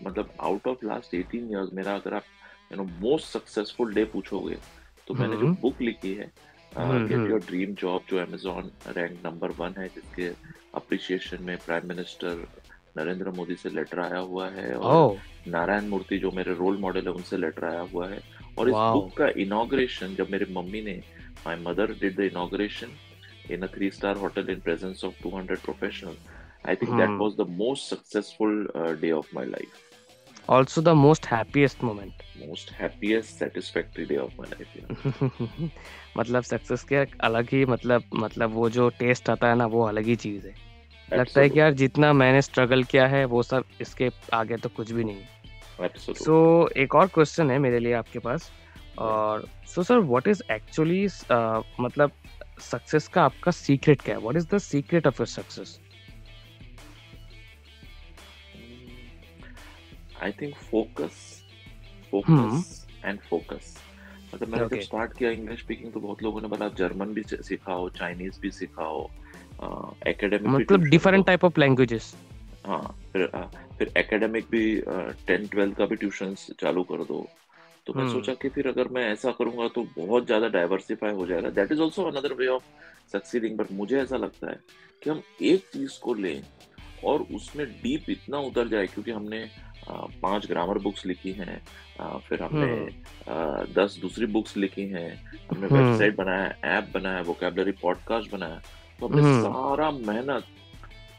मतलब 0.00 0.32
आउट 0.40 0.66
ऑफ़ 0.68 0.84
लास्ट 0.86 1.14
18 1.14 1.34
इयर्स 1.34 1.72
मेरा 1.74 1.94
अगर 1.94 2.14
आप 2.14 2.24
you 2.72 2.76
know 2.76 2.84
most 3.00 3.26
successful 3.28 3.94
day 3.94 4.04
पूछोगे 4.12 4.58
तो 5.08 5.14
मैंने 5.14 5.36
जो 5.36 5.46
बुक 5.46 5.72
हम्म। 5.72 5.84
लिखी 5.84 6.12
है 6.14 6.30
गेट 6.72 7.30
योर 7.30 7.40
ड्रीम 7.40 7.74
जॉब 7.76 8.04
जो 8.10 8.18
अमेजोन 8.18 8.70
रैंक 8.88 9.18
नंबर 9.24 9.50
वन 9.58 9.74
है 9.78 9.88
जिसके 9.88 10.28
अप्रिसिएशन 10.74 11.42
में 11.42 11.56
प्राइम 11.66 11.88
मिनिस्टर 11.88 12.46
नरेंद्र 12.96 13.30
मोदी 13.30 13.54
से 13.56 13.70
लेटर 13.70 14.00
आया 14.00 14.18
हुआ 14.20 14.48
है 14.50 14.74
और 14.74 15.10
oh. 15.10 15.48
नारायण 15.48 15.88
मूर्ति 15.88 16.18
जो 16.18 16.30
मेरे 16.30 16.54
रोल 16.54 16.76
मॉडल 16.78 17.02
है 17.02 17.12
उनसे 17.12 17.36
लेटर 17.36 17.64
आया 17.64 17.80
हुआ 17.92 18.08
है 18.08 18.20
और 18.58 18.66
wow. 18.66 18.68
इस 18.68 18.92
बुक 18.94 19.16
का 19.16 19.28
इनॉग्रेशन 19.42 20.14
जब 20.14 20.30
मेरी 20.30 20.52
मम्मी 20.54 20.82
ने 20.82 21.00
my 21.46 21.56
mother 21.62 21.92
did 21.94 22.16
the 22.16 22.20
inauguration 22.22 22.92
in 23.48 23.62
a 23.62 23.68
three 23.68 23.90
star 23.90 24.14
hotel 24.14 24.48
in 24.48 24.60
presence 24.60 25.02
of 25.02 25.14
200 25.22 25.62
professionals 25.62 26.16
i 26.64 26.74
think 26.74 26.90
hmm. 26.90 26.98
that 26.98 27.18
was 27.18 27.36
the 27.36 27.44
most 27.44 27.88
successful 27.88 28.66
uh, 28.74 28.92
day 28.94 29.12
of 29.12 29.26
my 29.32 29.44
life 29.44 29.80
also 30.48 30.80
the 30.80 30.94
most 30.94 31.26
happiest 31.26 31.82
moment 31.82 32.12
most 32.48 32.70
happiest 32.70 33.38
satisfactory 33.38 34.06
day 34.06 34.16
of 34.16 34.32
my 34.38 34.46
life 34.54 34.70
yeah. 34.74 35.70
मतलब 36.16 36.42
success 36.42 36.82
के 36.82 37.04
अलग 37.20 37.48
ही 37.52 37.64
मतलब 37.66 38.02
मतलब 38.14 38.52
वो 38.52 38.68
जो 38.70 38.88
test 38.98 39.30
आता 39.30 39.48
है 39.48 39.54
ना 39.54 39.66
वो 39.66 39.86
अलग 39.86 40.04
ही 40.04 40.16
चीज़ 40.16 40.46
है 40.46 40.54
लगता 41.12 41.40
है 41.40 41.48
कि 41.48 41.60
यार 41.60 41.72
जितना 41.72 42.12
मैंने 42.12 42.42
स्ट्रगल 42.42 42.84
किया 42.84 43.06
है 43.06 43.24
वो 43.24 43.42
सब 43.42 43.64
इसके 43.80 44.10
आगे 44.32 44.56
तो 44.56 44.68
कुछ 44.68 44.90
भी 44.92 45.04
नहीं 45.04 45.22
सो 45.80 46.12
so, 46.12 46.72
एक 46.76 46.94
और 46.94 47.06
क्वेश्चन 47.06 47.50
है 47.50 47.58
मेरे 47.58 47.78
लिए 47.78 47.92
आपके 47.92 48.18
पास 48.18 48.50
और 48.98 49.48
so 49.66 49.82
sir 49.82 49.98
what 49.98 50.28
is 50.28 50.42
actually 50.52 51.08
मतलब 51.80 52.10
सक्सेस 52.58 53.08
का 53.08 53.22
आपका 53.24 53.50
सीक्रेट 53.50 54.02
क्या 54.02 54.14
है? 54.14 54.20
What 54.20 54.36
is 54.36 54.46
the 54.48 54.58
secret 54.58 55.06
of 55.06 55.20
your 55.20 55.26
success 55.26 55.78
I 60.22 60.32
think 60.32 60.54
focus 60.54 61.42
focus 62.10 62.86
and 63.04 63.20
focus 63.20 63.76
मतलब 64.34 64.48
मैंने 64.48 64.68
जब 64.68 64.82
स्टार्ट 64.82 65.12
किया 65.12 65.30
इंग्लिश 65.30 65.60
स्पीकिंग 65.60 65.92
तो 65.92 66.00
बहुत 66.00 66.22
लोगों 66.22 66.40
ने 66.40 66.48
बोला 66.48 66.68
जर्मन 66.68 67.12
भी 67.14 67.22
सिखाओ 67.28 67.88
चाइनीज़ 67.88 68.40
भी 68.40 68.50
सिखाओ 68.50 69.08
एकेडमिक 70.06 70.54
मतलब 70.54 70.84
डिफरेंट 70.84 71.26
टाइप 71.26 71.44
ऑफ़ 71.44 71.60
लैंग्वेजेस 71.60 72.14
हाँ 72.66 72.96
फिर 73.12 73.26
फिर 73.78 73.92
एकेडमिक 73.96 74.46
भी 74.50 74.64
टेंथ 75.26 75.48
ट्वेल्थ 75.48 75.76
का 75.76 75.86
भी 75.86 75.96
ट्यूशन 75.96 76.34
चालू 76.60 76.82
कर 76.82 77.04
दो। 77.04 77.26
तो 77.86 77.92
मैं 77.94 78.08
सोचा 78.08 78.32
हम्म। 78.32 78.40
कि 78.42 78.48
फिर 78.48 78.68
अगर 78.68 78.88
मैं 78.88 79.02
ऐसा 79.04 79.30
करूँगा 79.30 79.68
तो 79.68 79.86
बहुत 79.96 80.26
ज़्यादा 80.26 80.48
डाइवर्सिफाई 80.50 81.12
हो 81.12 81.26
जाएगा 81.26 81.50
that 81.52 81.72
is 81.72 81.80
also 81.80 82.02
another 82.02 82.32
way 82.32 82.46
of 82.48 82.64
succeeding 83.12 83.56
but 83.58 83.72
मुझे 83.72 84.00
ऐसा 84.00 84.16
लगता 84.16 84.50
है 84.50 84.58
कि 85.02 85.10
हम 85.10 85.22
एक 85.42 85.66
चीज़ 85.72 85.98
को 86.00 86.14
लें 86.14 86.42
और 87.04 87.26
उसमें 87.34 87.66
डीप 87.72 88.10
इतना 88.10 88.38
उतर 88.40 88.68
जाए 88.68 88.86
क्योंकि 88.86 89.10
हमने 89.10 89.48
पाँच 89.88 90.46
ग्रामर 90.46 90.78
बुक्स 90.78 91.04
लिखी 91.06 91.32
हैं 91.32 91.60
फिर 92.20 92.42
हमने 92.42 92.66
हम्म। 92.66 93.72
दस 93.74 93.98
दूसरी 94.00 94.26
बुक्स 94.28 94.56
लिखी 94.56 94.86
हैं 94.88 95.08
हमने 95.48 95.66
वेबसाइट 95.66 96.02
हम्म। 96.10 96.16
बनाया 96.16 96.76
ऐप 96.76 96.90
बनाया 96.94 97.20
वोकेबलरी 97.22 97.72
पॉडकास्ट 97.82 98.32
बनाया 98.32 98.60
तो 99.00 99.06
हमने 99.06 99.42
सारा 99.42 99.90
मेहनत 99.90 100.44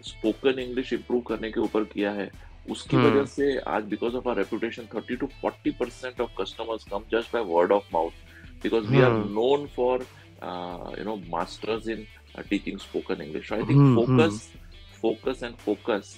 स्पोकन 0.03 0.59
इंग्लिश 0.59 0.93
इंप्रूव 0.93 1.21
करने 1.21 1.51
के 1.51 1.59
ऊपर 1.59 1.83
किया 1.85 2.11
है 2.11 2.29
उसकी 2.69 2.97
वजह 2.97 3.09
हम्म। 3.09 3.25
से 3.25 3.57
आज 3.67 3.83
because 3.85 4.15
of 4.15 4.29
our 4.29 4.37
reputation 4.37 4.87
thirty 4.95 5.15
two 5.15 5.27
forty 5.41 5.71
percent 5.79 6.21
of 6.21 6.31
customers 6.41 6.83
come 6.91 7.03
just 7.11 7.33
by 7.33 7.43
word 7.45 7.71
of 7.71 7.89
mouth 7.93 8.63
because 8.63 8.87
we 8.87 9.01
are 9.01 9.17
known 9.31 9.67
for 9.75 10.05
you 10.99 11.05
know 11.05 11.15
masters 11.29 11.87
in 11.87 12.05
teaching 12.49 12.79
spoken 12.79 13.21
English 13.21 13.51
I 13.53 13.63
think 13.69 13.95
focus 13.97 14.49
focus 15.01 15.43
and 15.43 15.55
focus 15.55 16.17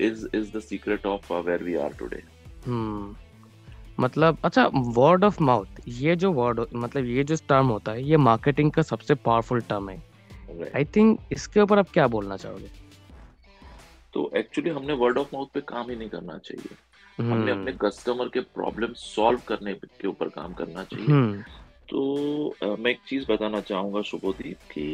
is 0.00 0.26
is 0.34 0.56
the 0.56 0.60
secret 0.60 1.06
of 1.06 1.32
where 1.32 1.62
we 1.62 1.74
are 1.78 1.94
today 1.94 2.22
मतलब 4.00 4.36
अच्छा 4.44 4.66
word 4.74 5.24
of 5.24 5.42
mouth 5.42 5.80
ये 5.88 6.14
जो 6.16 6.32
word 6.32 6.60
मतलब 6.74 7.04
ये 7.06 7.24
जो 7.24 7.36
term 7.48 7.66
होता 7.66 7.92
है 7.92 8.02
ये 8.02 8.16
मार्केटिंग 8.18 8.70
का 8.72 8.82
सबसे 8.82 9.14
पावरफुल 9.24 9.60
टर्म 9.60 9.88
है। 9.90 10.02
आई 10.76 10.84
थिंक 10.96 11.18
इसके 11.32 11.60
ऊपर 11.60 11.78
आप 11.78 11.90
क्या 11.90 12.06
बोलना 12.06 12.36
चाहोगे? 12.36 12.70
तो 14.14 14.30
एक्चुअली 14.36 14.70
हमने 14.70 14.92
वर्ड 14.92 15.18
ऑफ़ 15.18 15.28
माउथ 15.34 15.46
पे 15.54 15.60
काम 15.68 15.90
ही 15.90 15.96
नहीं 15.96 16.08
करना 16.08 16.38
चाहिए। 16.38 16.76
हमने 17.18 17.52
अपने 17.52 17.72
कस्टमर 17.80 18.20
हम्म। 18.20 18.30
के 18.30 18.40
प्रॉब्लम 18.54 18.92
सॉल्व 18.96 19.40
करने 19.48 19.74
के 19.74 20.08
ऊपर 20.08 20.28
काम 20.28 20.52
करना 20.52 20.84
चाहिए। 20.84 21.06
हम्म। 21.06 21.42
तो 21.90 22.54
आ, 22.64 22.66
मैं 22.78 22.90
एक 22.90 23.00
चीज़ 23.08 23.24
बताना 23.32 23.60
चाहूँगा 23.60 24.02
शुभोदीप 24.02 24.56
कि 24.72 24.84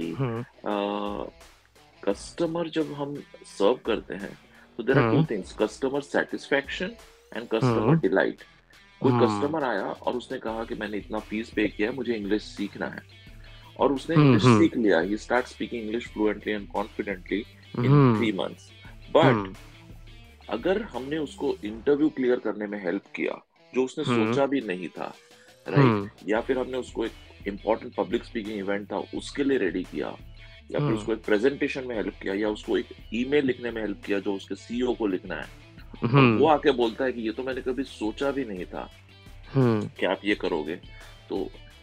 कस्टमर 2.05 2.61
हम्म। 2.61 2.71
जब 2.71 2.93
हम 2.93 3.15
सर्व 3.47 3.79
करते 3.87 4.15
हैं 4.15 4.37
तो 4.79 4.83
there 4.83 4.99
are 4.99 5.11
two 5.13 5.25
things 5.31 5.57
customer 5.59 6.01
satisfaction 6.03 6.91
and 7.33 7.49
customer 7.49 7.97
delight 7.99 8.43
कोई 9.01 9.13
कस्टमर 9.13 9.65
आया 9.65 9.83
और 9.83 10.17
उसने 10.17 10.39
कहा 10.39 10.65
कि 10.65 10.75
मैंने 10.75 10.97
इतना 10.97 11.19
फ़ीस 11.31 11.51
पे 11.51 11.69
किया 11.69 11.91
है 11.91 11.97
मुझे 11.97 12.15
इंग्लिश 12.15 12.43
सीखना 12.43 12.87
है। 12.87 13.03
और 13.81 13.93
उसने 13.93 14.15
इंग्लिश 14.17 14.43
सीख 14.43 14.77
लिया 14.77 15.01
ही 15.01 15.17
start 15.17 15.47
speaking 15.47 15.83
English 15.83 16.07
fluently 16.09 16.53
and 16.53 16.69
confidently 16.69 17.39
in 17.79 18.17
three 18.19 18.33
months 18.33 18.71
but 19.12 19.25
hmm. 19.25 19.55
अगर 20.49 20.83
हमने 20.83 21.19
उसको 21.19 21.55
इंटरव्यू 21.64 22.09
क्लियर 22.09 22.38
करने 22.38 22.66
में 22.66 22.83
हेल्प 22.85 23.03
किया 23.14 23.40
जो 23.73 23.85
उसने 23.85 24.05
हम्म। 24.05 24.27
सोचा 24.27 24.47
भी 24.47 24.61
नहीं 24.61 24.88
था 24.88 25.14
राइट 25.66 25.79
हम्म। 25.79 26.11
या 26.29 26.40
फिर 26.40 26.59
हमने 26.59 26.79
उसको 26.79 27.05
एक 27.05 27.47
इम्पोर्टेंट 27.49 27.95
पब्लिक 27.95 28.25
स्पीकिंग 28.25 28.59
इवेंट 28.59 28.90
था 28.92 28.99
उसके 29.14 29.45
लिए 29.45 29.59
रेडी 29.59 29.83
किया 29.83 30.16
या 30.73 30.79
फिर 30.79 30.92
उसको 30.92 31.12
एक 31.12 31.23
प्रेजेंटेशन 31.25 31.87
में 31.87 31.95
हेल्प 31.97 32.14
किया 32.23 32.35
या 32.35 32.49
उसको 32.49 32.77
एक 32.79 32.88
ईमेल 33.14 33.47
लिखने 33.47 33.71
में 33.71 33.81
हेल्प 33.83 34.03
किया 34.07 34.19
जो 34.19 34.35
उसके 34.35 34.55
सीईओ 34.55 34.95
को 34.95 35.07
लिखना 35.07 35.35
है 35.35 35.64
वो 36.38 36.47
आके 36.49 36.71
बोलता 36.71 37.05
है 37.05 37.12
कि 37.12 37.21
ये 37.21 37.33
तो 37.33 37.42
मैंने 37.42 37.61
कभी 37.62 37.85
सोचा 37.85 38.31
भी 38.31 38.45
नहीं 38.45 38.64
था 38.64 38.88
कि 39.57 40.07
आप 40.07 40.21
ये 40.25 40.35
करोगे। 40.35 40.75
तो 41.29 41.38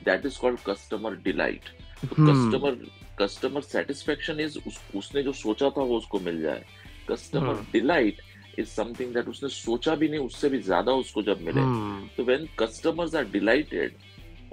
that 0.05 0.25
is 0.25 0.39
called 0.39 0.59
customer 0.65 1.15
delight 1.23 1.69
customer 2.05 2.77
customer 3.19 3.61
satisfaction 3.61 4.39
is 4.39 4.57
उसने 4.95 5.23
जो 5.23 5.31
सोचा 5.33 5.69
था 5.69 5.81
वो 5.81 5.97
उसको 5.97 6.19
मिल 6.19 6.41
जाए। 6.41 6.63
Customer 7.09 7.65
delight 7.73 8.21
is 8.59 8.67
something 8.67 9.13
that 9.13 9.27
उसने 9.27 9.49
सोचा 9.49 9.95
भी 9.95 10.09
नहीं 10.09 10.19
उससे 10.19 10.49
भी 10.49 10.59
ज़्यादा 10.61 10.91
उसको 10.93 11.21
जब 11.23 11.41
मिले। 11.41 11.61
Hmm. 11.61 12.17
तो 12.17 12.23
when 12.23 12.47
customers 12.59 13.15
are 13.15 13.25
delighted 13.31 13.95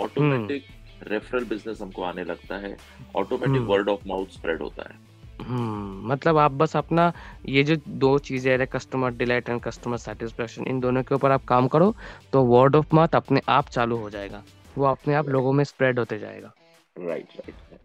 automatic 0.00 0.66
referral 1.08 1.44
business 1.44 1.80
हमको 1.82 2.02
आने 2.02 2.24
लगता 2.24 2.56
है। 2.58 2.76
Automatic 3.16 3.62
word 3.68 3.88
of 3.88 4.08
mouth 4.08 4.26
spread 4.32 4.62
होता 4.62 4.88
है। 4.88 4.98
हम्म 5.40 6.08
मतलब 6.08 6.38
आप 6.38 6.52
बस 6.52 6.76
अपना 6.76 7.12
ये 7.48 7.62
जो 7.64 7.76
दो 7.88 8.18
चीज़ें 8.20 8.50
है 8.58 8.66
customer 8.66 9.10
delight 9.14 9.48
and 9.48 9.60
customer 9.62 9.96
satisfaction 9.96 10.66
इन 10.68 10.80
दोनों 10.80 11.02
के 11.02 11.14
ऊपर 11.14 11.30
आप 11.30 11.44
काम 11.44 11.68
करो 11.68 11.94
तो 12.32 12.42
वर्ड 12.44 12.76
ऑफ़ 12.76 12.94
माउथ 12.94 13.14
अपने 13.14 13.40
आप 13.48 13.68
चालू 13.68 13.96
हो 13.96 14.10
जाएगा। 14.10 14.42
वो 14.78 14.84
अपने 14.86 15.14
आप 15.14 15.28
लोगों 15.28 15.52
में 15.52 15.64
स्प्रेड 15.64 15.98
होते 15.98 16.18
जाएगा। 16.18 16.52
Right 16.96 17.28
right 17.36 17.80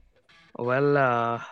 well 0.59 0.97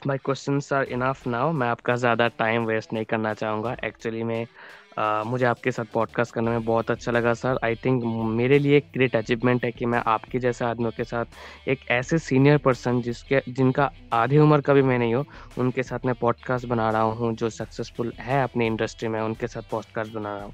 my 0.08 0.18
questions 0.18 0.72
are 0.74 0.84
enough 0.84 1.26
now 1.28 1.52
मैं 1.52 1.68
आपका 1.68 1.96
ज़्यादा 1.96 2.28
टाइम 2.28 2.66
वेस्ट 2.66 2.94
नहीं 2.94 3.06
करना 3.06 3.34
चाहूँगा. 3.34 3.76
एक्चुअली 3.84 4.24
में 4.24 4.48
Uh, 4.94 5.26
मुझे 5.26 5.46
आपके 5.46 5.72
साथ 5.72 5.86
पॉडकास्ट 5.94 6.34
करने 6.34 6.52
में 6.52 6.66
बहुत 6.66 6.92
अच्छा 6.92 7.12
लगा 7.12 7.34
सर 7.34 7.60
आई 7.64 7.76
थिंक 7.76 8.04
मेरे 8.32 8.58
लिए 8.60 8.78
एक 8.78 8.90
ग्रेट 8.94 9.16
अचीवमेंट 9.16 9.64
है 9.66 9.72
कि 9.72 9.86
मैं 9.86 10.02
आपके 10.08 10.40
जैसे 10.40 10.66
आदमियों 10.66 10.92
के 10.98 11.04
साथ 11.04 11.70
एक 11.70 11.88
ऐसे 11.92 12.18
सीनियर 12.18 12.58
पर्सन 12.58 13.02
जिसके 13.02 13.42
जिनका 13.50 13.90
आधी 14.14 14.38
उम्र 14.38 14.62
का 14.62 14.74
भी 14.74 14.82
मैं 14.82 14.98
नहीं 15.00 15.14
हो 15.16 15.26
उनके 15.58 15.84
साथ 15.84 16.06
मैं 16.06 16.16
पॉडकास्ट 16.16 16.66
बना 16.66 16.90
रहा 16.92 17.02
हूँ 17.02 17.34
जो 17.36 17.50
सक्सेसफुल 17.50 18.14
है 18.20 18.42
अपनी 18.44 18.68
इंडस्ट्री 18.68 19.10
में 19.10 19.20
उनके 19.22 19.48
साथ 19.48 19.70
पॉडकास्ट 19.72 20.14
बना 20.14 20.36
रहा 20.36 20.46
हूँ. 20.46 20.54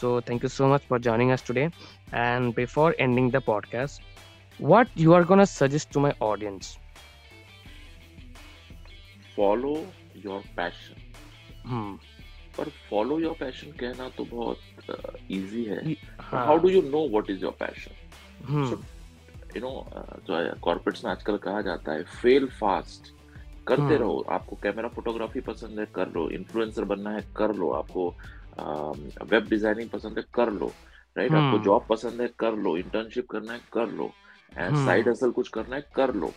So 0.00 0.20
thank 0.20 0.44
you 0.44 0.48
so 0.48 0.72
much 0.74 0.86
for 0.88 1.00
joining 1.00 1.30
us 1.30 1.46
today 1.46 1.68
and 2.14 2.54
before 2.56 2.96
ending 3.00 3.32
the 3.32 3.42
podcast 3.46 4.02
what 4.60 4.86
you 4.94 5.14
are 5.14 5.24
gonna 5.24 5.46
suggest 5.46 5.90
to 5.92 6.00
my 6.06 6.10
audience? 6.20 6.81
Follow 9.36 9.76
your 10.24 10.42
passion. 10.58 10.98
Hmm. 11.66 11.92
पर 12.56 12.68
फॉलो 12.90 13.18
योर 13.20 13.36
पैशन 13.40 13.70
कहना 13.80 14.08
तो 14.16 14.24
बहुत 14.24 15.28
इजी 15.30 15.64
है। 15.64 15.92
हाँ, 16.20 16.44
how 16.46 16.58
do 16.58 16.68
you 16.68 16.82
know 16.82 17.08
what 17.08 17.30
is 17.30 17.42
your 17.42 17.52
passion 17.60 17.94
hmm. 18.46 18.84
You 19.56 19.60
know 19.60 19.72
जो 20.26 20.36
है 20.36 20.52
corporates 20.62 21.04
में 21.04 21.10
आजकल 21.12 21.36
कहा 21.36 21.60
जाता 21.62 21.92
है 21.92 22.02
फेल 22.02 22.46
फास्ट 22.60 23.12
करते 23.66 23.82
हम्म। 23.82 23.96
रहो। 23.96 24.24
आपको 24.30 24.56
कैमरा 24.62 24.88
फोटोग्राफी 24.88 25.40
पसंद 25.40 25.78
है 25.78 25.86
कर 25.94 26.08
लो। 26.08 26.28
इन्फ्लुएंसर 26.30 26.84
बनना 26.84 27.10
है 27.10 27.20
कर 27.36 27.54
लो। 27.54 27.70
आपको 27.72 28.08
वेब 29.30 29.46
डिज़ाइनिंग 29.50 29.90
पसंद 29.90 30.18
है 30.18 30.24
कर 30.34 30.50
लो। 30.52 30.72
राइट 31.16 31.32
आपको 31.32 31.56
हम्म। 31.56 31.62
जॉब 31.62 31.86
पसंद 31.88 32.20
है 32.20 32.28
कर 32.38 32.56
लो। 32.56 32.76
इंटर्नशिप 32.76 33.28
करना 33.30 33.52
है 33.52 33.60
कर 33.72 33.88
लो। 33.88 34.10
एंड। 34.58 34.76
साइड 34.76 35.08
हसल 35.08 35.30
कुछ 35.30 35.48
करना 35.48 35.76
है 35.76 35.86
कर 35.94 36.14
लो। 36.14 36.32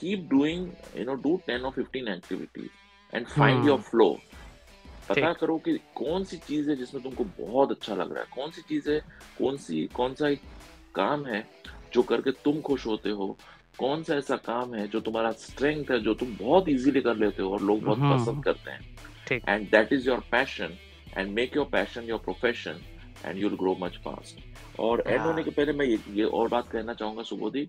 Keep 0.00 0.28
doing 0.30 0.68
you 0.96 1.04
know 1.04 1.14
do 1.22 1.40
10 1.48 1.64
और 1.64 1.72
15 1.74 2.08
activities 2.08 3.16
and 3.16 3.26
find 3.26 3.56
hmm. 3.56 3.68
Your 3.68 3.80
flow 3.80 4.10
पता। 5.08 5.32
करो 5.32 5.56
कि 5.58 5.78
कौन 5.94 6.24
सी 6.24 6.36
चीज़ 6.38 6.70
है 6.70 6.76
जिसमें 6.76 7.02
तुमको 7.02 7.24
बहुत 7.38 7.70
अच्छा 7.70 7.94
लग 7.94 8.12
रहा 8.12 8.22
है 8.22 8.28
कौन 8.34 8.50
सी 8.50 8.62
चीज़ 8.68 8.90
है 8.90 9.00
कौन 9.38 9.56
सी 9.58 9.86
कौन 9.94 10.14
सा 10.14 10.28
एक 10.28 10.42
काम 10.94 11.26
है 11.26 11.46
जो 11.92 12.02
करके 12.02 12.30
तुम 12.44 12.60
खुश 12.60 12.86
होते 12.86 13.10
हो 13.10 13.36
कौन 13.78 14.02
सा 14.02 14.14
ऐसा 14.14 14.36
काम 14.44 14.74
है 14.74 14.86
जो 14.88 15.00
तुम्हारा 15.00 15.30
स्ट्रेंथ 15.40 15.90
है 15.90 15.98
जो 16.00 16.14
तुम 16.14 16.36
बहुत 16.36 16.68
इजीली 16.68 17.00
कर 17.00 17.16
लेते 17.16 17.42
हो 17.42 17.52
और 17.52 17.62
लोग 17.62 17.82
बहुत 17.82 17.98
हम्म। 17.98 18.18
पसंद 18.18 18.44
करते 18.44 18.70
हैं 18.70 19.40
and 19.48 19.70
that 19.70 19.92
is 19.92 20.08
your 20.08 20.22
passion 20.30 20.76
and 21.16 21.30
make 21.32 21.56
your 21.56 21.68
passion 21.72 22.04
your 22.04 22.18
profession 22.18 22.80
and 23.24 23.38
you'll 23.38 23.56
grow 23.56 23.76
much 23.80 23.96
fast 24.04 24.80
और 24.80 25.02
एंड 25.06 25.18
हाँ। 25.18 25.26
होने 25.26 25.42
के 25.42 25.50
पहले 25.50 25.72
मैं 25.72 25.86
ये, 25.86 25.98
ये 26.10 26.24
और 26.24 26.48
बात 26.48 26.68
कहना 26.68 26.94
चाहूँगा 26.94 27.22
सुबोधि 27.22 27.68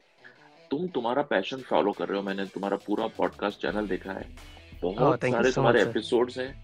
तुम 0.71 0.87
तुम्हारा 0.87 1.21
पैशन 1.29 1.61
फॉलो 1.69 1.91
कर 1.91 2.07
रहे 2.07 2.17
हो 2.17 2.23
मैंने 2.23 2.45
तुम्हारा 2.53 2.77
पूरा 2.87 3.07
पॉडकास्ट 3.17 3.61
चैनल 3.61 3.87
देखा 3.87 4.13
है 4.13 4.25
Oh, 4.83 4.93
बहुत 4.95 5.23
you 5.23 5.31
सारे 5.31 5.49
so 5.49 5.55
तुम्हारे. 5.55 5.81
एपिसोड्स 5.81 6.37
हैं 6.37 6.63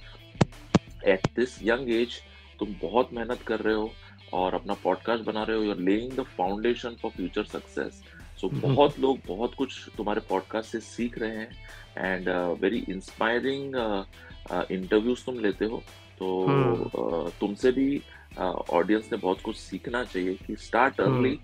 एट 1.08 1.28
दिस 1.36 1.58
यंग 1.64 1.90
एज 1.92 2.16
तुम 2.60 2.74
बहुत 2.82 3.10
मेहनत 3.14 3.42
कर 3.48 3.60
रहे 3.60 3.76
हो 3.76 3.92
और 4.34 4.54
अपना 4.54 4.74
पॉडकास्ट 4.84 5.24
बना 5.24 5.44
रहे 5.44 5.58
हो 5.58 5.64
you 5.64 5.72
are 5.72 5.80
laying 5.80 6.12
the 6.12 6.24
foundation 6.38 6.96
for 7.02 7.12
future 7.12 7.44
success 7.44 8.02
so. 8.42 8.50
बहुत 8.50 9.00
लोग 9.00 9.20
बहुत 9.28 9.54
कुछ 9.56 9.78
तुम्हारे 9.98 10.22
पॉडकास्ट 10.30 10.72
से 10.72 10.80
सीख 10.80 11.18
रहे 11.20 11.38
हैं 11.38 12.16
एंड 12.16 12.30
वेरी 12.62 12.84
इंस्पायरिंग 12.90 13.76
इंटरव्यूज़ 14.72 15.26
तुम 15.26 15.40
लेते 15.40 15.66
हो 15.66 15.82
तो 16.20 16.46
हम्म। 16.46 16.84
uh, 16.84 17.40
तुमसे 17.40 17.72
भी 17.72 18.02
ऑडियंस 18.40 19.06
uh, 19.06 19.12
ने 19.12 19.18
बहुत 19.18 19.42
कुछ 19.42 19.58
सीखना 19.58 20.04
चाहिए 20.04 20.34
कि 20.48 20.56
start. 20.56 21.02
Early 21.02 21.40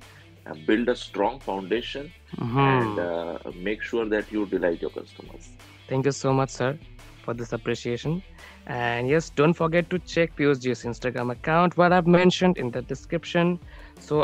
build 0.65 0.89
a 0.89 0.95
strong 0.95 1.39
foundation 1.39 2.11
mm-hmm. 2.37 2.57
and 2.57 2.99
uh, 2.99 3.39
make 3.55 3.81
sure 3.81 4.05
that 4.05 4.31
you 4.31 4.45
delight 4.45 4.81
your 4.81 4.91
customers. 4.91 5.49
Thank 5.87 6.05
you 6.05 6.11
so 6.11 6.33
much 6.33 6.49
sir 6.49 6.77
for 7.23 7.33
this 7.33 7.53
appreciation. 7.53 8.21
And 8.67 9.07
yes 9.09 9.29
don't 9.29 9.53
forget 9.53 9.89
to 9.89 9.99
check 9.99 10.35
piyush's 10.35 10.83
instagram 10.83 11.31
account. 11.31 11.77
What 11.77 11.91
i've 11.93 12.07
mentioned 12.07 12.57
in 12.57 12.71
the 12.71 12.81
description. 12.81 13.59
So 13.99 14.23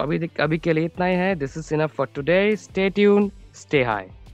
this 1.36 1.58
is 1.58 1.72
enough 1.72 1.92
for 1.92 2.08
today. 2.08 2.56
Stay 2.56 2.90
tuned. 2.90 3.32
Stay 3.52 3.84
high. 3.84 4.10